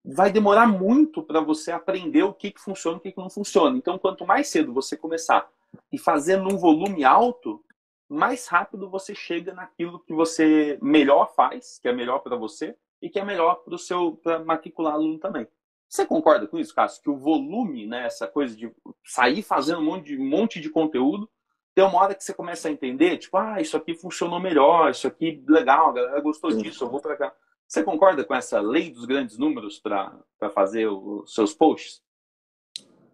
[0.06, 3.32] vai demorar muito para você aprender o que, que funciona e o que, que não
[3.32, 3.76] funciona.
[3.76, 5.50] Então, quanto mais cedo você começar
[5.92, 7.64] e fazer num volume alto,
[8.10, 13.10] mais rápido você chega naquilo que você melhor faz, que é melhor para você e
[13.10, 15.48] que é melhor para o seu para matricular aluno também.
[15.90, 17.02] Você concorda com isso, Cássio?
[17.02, 18.72] Que o volume, né, essa coisa de
[19.06, 21.30] sair fazendo um monte de, um monte de conteúdo,
[21.74, 25.08] tem uma hora que você começa a entender, tipo, ah, isso aqui funcionou melhor, isso
[25.08, 27.34] aqui legal, a galera gostou disso, eu vou para cá.
[27.68, 32.02] Você concorda com essa lei dos grandes números para fazer os seus posts?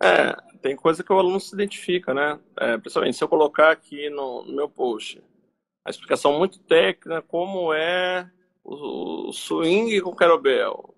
[0.03, 2.39] É, tem coisa que o aluno se identifica, né?
[2.57, 5.21] É, principalmente se eu colocar aqui no, no meu post
[5.85, 8.31] a explicação muito técnica, como é
[8.63, 10.95] o, o swing com o kettlebell.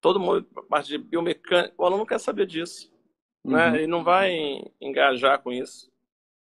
[0.00, 2.90] todo mundo, a parte de biomecânica, o aluno quer saber disso.
[3.44, 3.66] Né?
[3.66, 3.72] Uhum.
[3.72, 3.78] Né?
[3.78, 5.90] Ele não vai engajar com isso.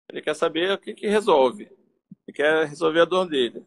[0.10, 1.72] Ele quer saber o que, que resolve.
[2.28, 3.66] Ele quer resolver a dor dele.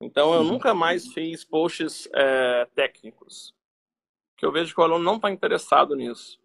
[0.00, 0.48] Então, eu uhum.
[0.48, 3.54] nunca mais fiz posts é, técnicos.
[4.36, 6.40] Que eu vejo que o aluno não está interessado nisso.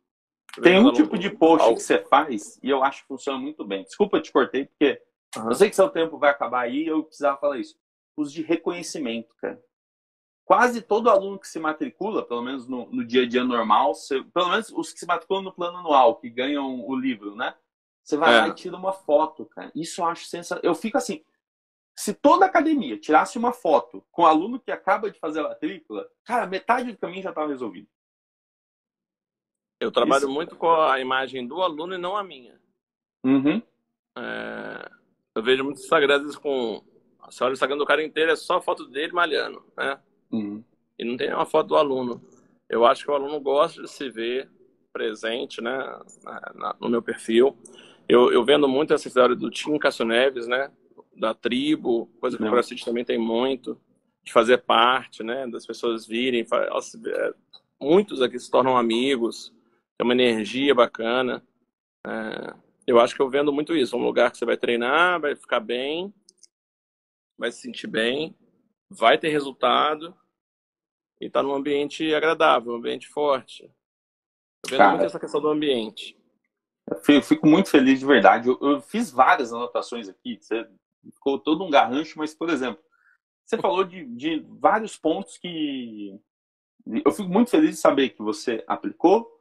[0.61, 3.83] Tem um tipo de post que você faz e eu acho que funciona muito bem.
[3.83, 5.01] Desculpa, te cortei, porque
[5.35, 5.49] uhum.
[5.49, 7.75] eu sei que seu tempo vai acabar aí e eu precisava falar isso.
[8.15, 9.59] Os de reconhecimento, cara.
[10.45, 14.21] Quase todo aluno que se matricula, pelo menos no, no dia a dia normal, você,
[14.21, 17.55] pelo menos os que se matriculam no plano anual, que ganham o livro, né?
[18.03, 18.39] Você vai é.
[18.41, 19.71] lá e tira uma foto, cara.
[19.73, 20.63] Isso eu acho sensacional.
[20.63, 21.23] Eu fico assim,
[21.95, 25.49] se toda a academia tirasse uma foto com o aluno que acaba de fazer a
[25.49, 27.87] matrícula, cara, metade do caminho já estava resolvido.
[29.83, 30.33] Eu trabalho Isso.
[30.33, 32.55] muito com a imagem do aluno e não a minha.
[33.23, 33.61] Uhum.
[34.17, 34.89] É,
[35.35, 36.81] eu vejo muitos Instagrams com.
[37.25, 39.99] Você olha o Instagram do cara inteiro, é só foto dele malhando, né?
[40.31, 40.63] Uhum.
[40.97, 42.21] E não tem nenhuma foto do aluno.
[42.69, 44.49] Eu acho que o aluno gosta de se ver
[44.91, 45.99] presente, né?
[46.79, 47.57] no meu perfil.
[48.07, 50.71] Eu, eu vendo muito essa história do Tim Cássio Neves, né?
[51.15, 53.79] Da tribo, coisa que o CrossFit também tem muito,
[54.23, 55.47] de fazer parte, né?
[55.47, 56.45] Das pessoas virem.
[56.51, 57.33] É,
[57.81, 59.53] muitos aqui se tornam amigos,
[59.97, 61.45] tem uma energia bacana.
[62.05, 63.95] É, eu acho que eu vendo muito isso.
[63.95, 66.13] Um lugar que você vai treinar, vai ficar bem,
[67.37, 68.35] vai se sentir bem,
[68.89, 70.15] vai ter resultado
[71.19, 73.63] e tá num ambiente agradável, um ambiente forte.
[73.63, 76.17] Eu vendo Cara, muito essa questão do ambiente.
[77.07, 78.49] Eu fico muito feliz de verdade.
[78.49, 80.37] Eu, eu, fiz várias anotações aqui.
[80.39, 80.67] Você
[81.13, 82.83] ficou todo um garrancho, mas, por exemplo,
[83.45, 86.19] você falou de, de vários pontos que
[87.05, 89.31] eu fico muito feliz de saber que você aplicou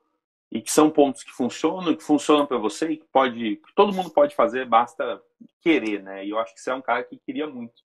[0.53, 3.93] e que são pontos que funcionam, que funcionam para você e que pode, que todo
[3.93, 5.21] mundo pode fazer, basta
[5.61, 6.25] querer, né?
[6.25, 7.83] E eu acho que você é um cara que queria muito.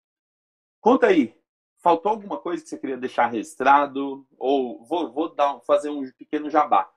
[0.79, 1.33] Conta aí,
[1.81, 6.49] faltou alguma coisa que você queria deixar registrado ou vou, vou dar, fazer um pequeno
[6.49, 6.91] jabá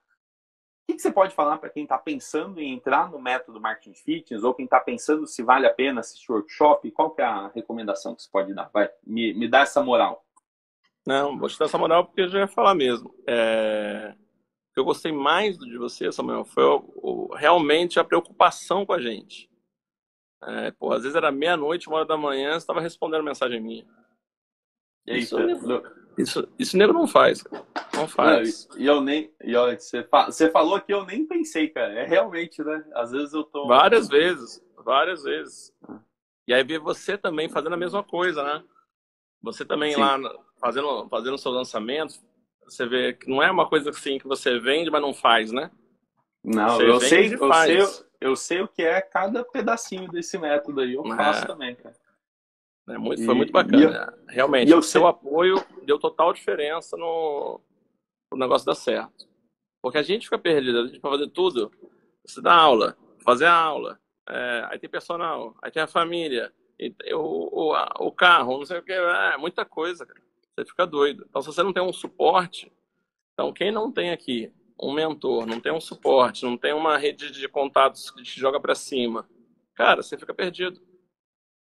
[0.91, 4.43] que, que você pode falar para quem está pensando em entrar no método marketing fitness
[4.43, 6.91] ou quem está pensando se vale a pena assistir workshop?
[6.91, 8.71] Qual que é a recomendação que você pode dar?
[8.73, 10.25] Vai, me, me dá essa moral.
[11.07, 13.15] Não, vou te dar essa moral porque eu já ia falar mesmo.
[13.27, 14.15] É...
[14.81, 18.99] Que eu gostei mais de você, Samuel, foi o, o, realmente a preocupação com a
[18.99, 19.51] gente.
[20.43, 23.87] É, pô, às vezes era meia-noite, uma hora da manhã, você estava respondendo mensagem minha.
[25.07, 25.37] Isso,
[26.17, 27.45] isso, isso nego não faz.
[27.95, 28.67] Não faz.
[28.71, 29.31] Não, e eu nem.
[29.45, 31.93] E olha, você, você falou que eu nem pensei, cara.
[31.93, 32.83] É realmente, né?
[32.95, 33.67] Às vezes eu tô.
[33.67, 34.65] Várias vezes.
[34.83, 35.75] Várias vezes.
[36.49, 38.65] E aí ver você também fazendo a mesma coisa, né?
[39.43, 40.01] Você também Sim.
[40.01, 40.19] lá
[40.59, 42.23] fazendo, fazendo seus lançamentos,
[42.73, 45.71] você vê que não é uma coisa assim que você vende, mas não faz, né?
[46.45, 50.81] Não, você eu sei, eu sei, eu sei o que é cada pedacinho desse método
[50.81, 50.95] aí.
[50.95, 51.17] Eu é.
[51.17, 51.95] faço também, cara.
[52.89, 54.15] É muito, foi muito bacana.
[54.27, 57.61] Eu, Realmente, o seu apoio deu total diferença no,
[58.33, 59.29] no negócio dar certo.
[59.83, 61.71] Porque a gente fica perdido, a gente pode fazer tudo.
[62.27, 63.99] Você dá aula, fazer a aula,
[64.29, 68.79] é, aí tem personal, aí tem a família, e, o, o, o, carro, não sei
[68.79, 70.21] o que, é muita coisa, cara.
[70.61, 71.27] Você fica doido.
[71.29, 72.71] Então, se você não tem um suporte,
[73.33, 77.31] então quem não tem aqui um mentor, não tem um suporte, não tem uma rede
[77.31, 79.29] de contatos que te joga para cima,
[79.75, 80.81] cara, você fica perdido.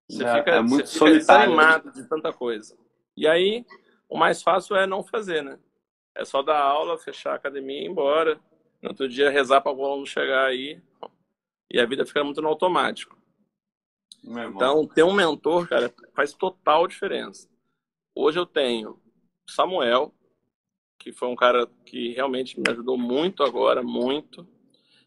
[0.09, 2.77] Você é, fica, é muito você fica desanimado de tanta coisa.
[3.17, 3.65] E aí,
[4.09, 5.59] o mais fácil é não fazer, né?
[6.15, 8.41] É só dar aula, fechar a academia e ir embora.
[8.81, 10.81] No outro dia, rezar para o aluno chegar aí.
[11.71, 13.19] E a vida fica muito no automático.
[14.25, 17.49] Então, ter um mentor, cara, faz total diferença.
[18.17, 18.99] Hoje eu tenho
[19.47, 20.13] Samuel,
[20.99, 24.49] que foi um cara que realmente me ajudou muito agora, muito.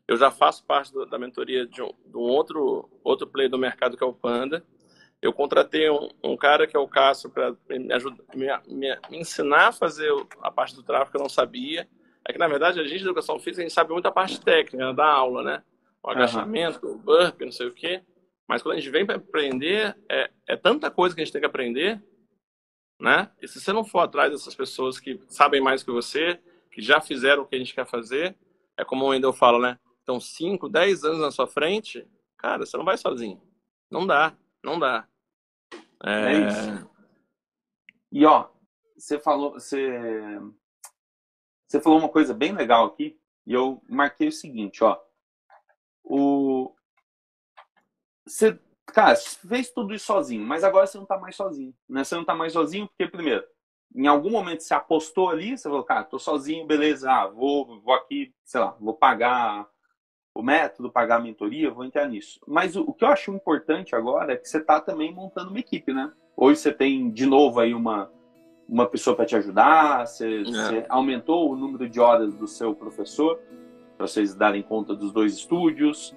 [0.08, 3.98] Eu já faço parte da mentoria de um, de um outro, outro player do mercado
[3.98, 4.66] que é o Panda
[5.22, 9.18] eu contratei um, um cara que é o Cássio para me, ajudar, me, me, me,
[9.18, 10.10] ensinar a fazer
[10.42, 11.88] a parte do tráfego que eu não sabia.
[12.26, 14.88] É que, na verdade, a gente de educação física, a gente sabe muita parte técnica
[14.88, 15.64] né, da aula, né?
[16.02, 16.94] O agachamento, uhum.
[16.94, 18.02] o burpee, não sei o quê.
[18.48, 21.42] Mas quando a gente vem para aprender, é, é tanta coisa que a gente tem
[21.42, 22.02] que aprender,
[23.00, 23.32] né?
[23.42, 26.40] E se você não for atrás dessas pessoas que sabem mais que você,
[26.72, 28.36] que já fizeram o que a gente quer fazer,
[28.78, 29.80] é como o Wendel fala, né?
[30.04, 33.42] Então, 5, 10 anos na sua frente, cara, você não vai sozinho.
[33.90, 34.36] Não dá.
[34.64, 35.08] Não dá.
[36.04, 36.90] É, é isso.
[38.12, 38.50] E ó,
[38.98, 40.40] você falou, você,
[41.68, 45.00] você falou uma coisa bem legal aqui, e eu marquei o seguinte, ó.
[46.04, 46.74] O
[48.26, 48.60] você,
[48.92, 52.04] cara, fez tudo isso sozinho, mas agora você não tá mais sozinho, né?
[52.04, 53.44] Você não tá mais sozinho porque primeiro,
[53.96, 57.94] em algum momento você apostou ali, você falou, cara, tô sozinho, beleza, ah, vou, vou
[57.94, 59.68] aqui, sei lá, vou pagar
[60.34, 62.40] o método, pagar a mentoria, vou entrar nisso.
[62.48, 65.60] Mas o, o que eu acho importante agora é que você está também montando uma
[65.60, 66.12] equipe, né?
[66.38, 68.10] Hoje você tem, de novo, aí uma,
[68.68, 70.44] uma pessoa para te ajudar, você, é.
[70.44, 73.40] você, aumentou o número de horas do seu professor
[73.98, 76.16] para vocês darem conta dos dois estúdios.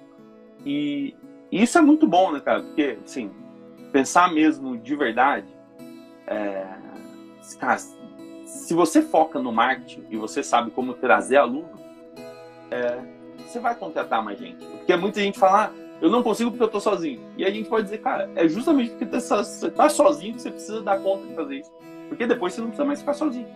[0.65, 1.13] E,
[1.53, 2.61] e, isso é muito bom, né, cara?
[2.61, 3.31] Porque, assim,
[3.91, 5.47] pensar mesmo de verdade,
[6.25, 6.65] é,
[7.59, 7.77] cara,
[8.45, 11.69] se você foca no marketing e você sabe como trazer aluno,
[12.71, 12.99] é,
[13.37, 14.65] você vai contratar mais gente.
[14.65, 17.21] Porque muita gente fala, ah, eu não consigo porque eu tô sozinho.
[17.37, 20.81] E a gente pode dizer, cara, é justamente porque você tá sozinho que você precisa
[20.81, 21.71] dar conta de fazer isso.
[22.09, 23.47] Porque depois você não precisa mais ficar sozinho.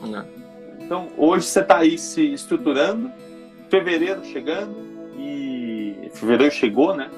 [0.00, 0.26] Não.
[0.80, 3.12] Então, hoje você está aí se estruturando,
[3.68, 4.87] fevereiro chegando,
[6.12, 7.10] fevereiro chegou, né?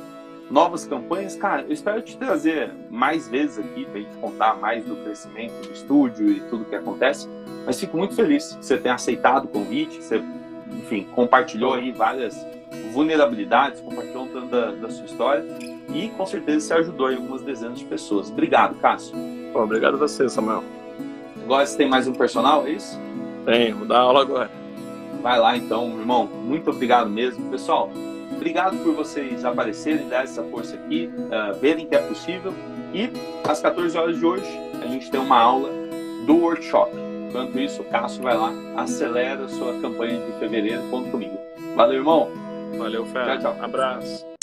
[0.51, 1.37] Novas campanhas.
[1.37, 5.73] Cara, eu espero te trazer mais vezes aqui para gente contar mais do crescimento do
[5.73, 7.29] estúdio e tudo que acontece.
[7.65, 10.23] Mas fico muito feliz que você tenha aceitado o convite, você,
[10.73, 12.37] enfim, compartilhou aí várias
[12.93, 15.45] vulnerabilidades, compartilhou um tanto da, da sua história
[15.93, 18.31] e com certeza você ajudou aí algumas dezenas de pessoas.
[18.31, 19.15] Obrigado, Cássio.
[19.53, 20.65] Bom, obrigado a você, Samuel.
[21.45, 22.99] Agora você tem mais um personal, é isso?
[23.45, 24.51] Tenho, vou dar aula agora.
[25.21, 26.27] Vai lá então, irmão.
[26.27, 27.51] Muito obrigado mesmo.
[27.51, 27.91] Pessoal,
[28.41, 32.55] obrigado por vocês aparecerem, dar essa força aqui, uh, verem que é possível.
[32.95, 33.11] E
[33.47, 35.71] às 14 horas de hoje, a gente tem uma aula
[36.27, 36.91] do workshop.
[37.29, 40.83] Enquanto isso, o Cássio vai lá, acelera a sua campanha de fevereiro.
[40.91, 41.39] Conta comigo.
[41.77, 42.29] Valeu, irmão.
[42.79, 43.25] Valeu, Fé.
[43.25, 43.57] Tchau, tchau.
[43.61, 44.40] Abraço.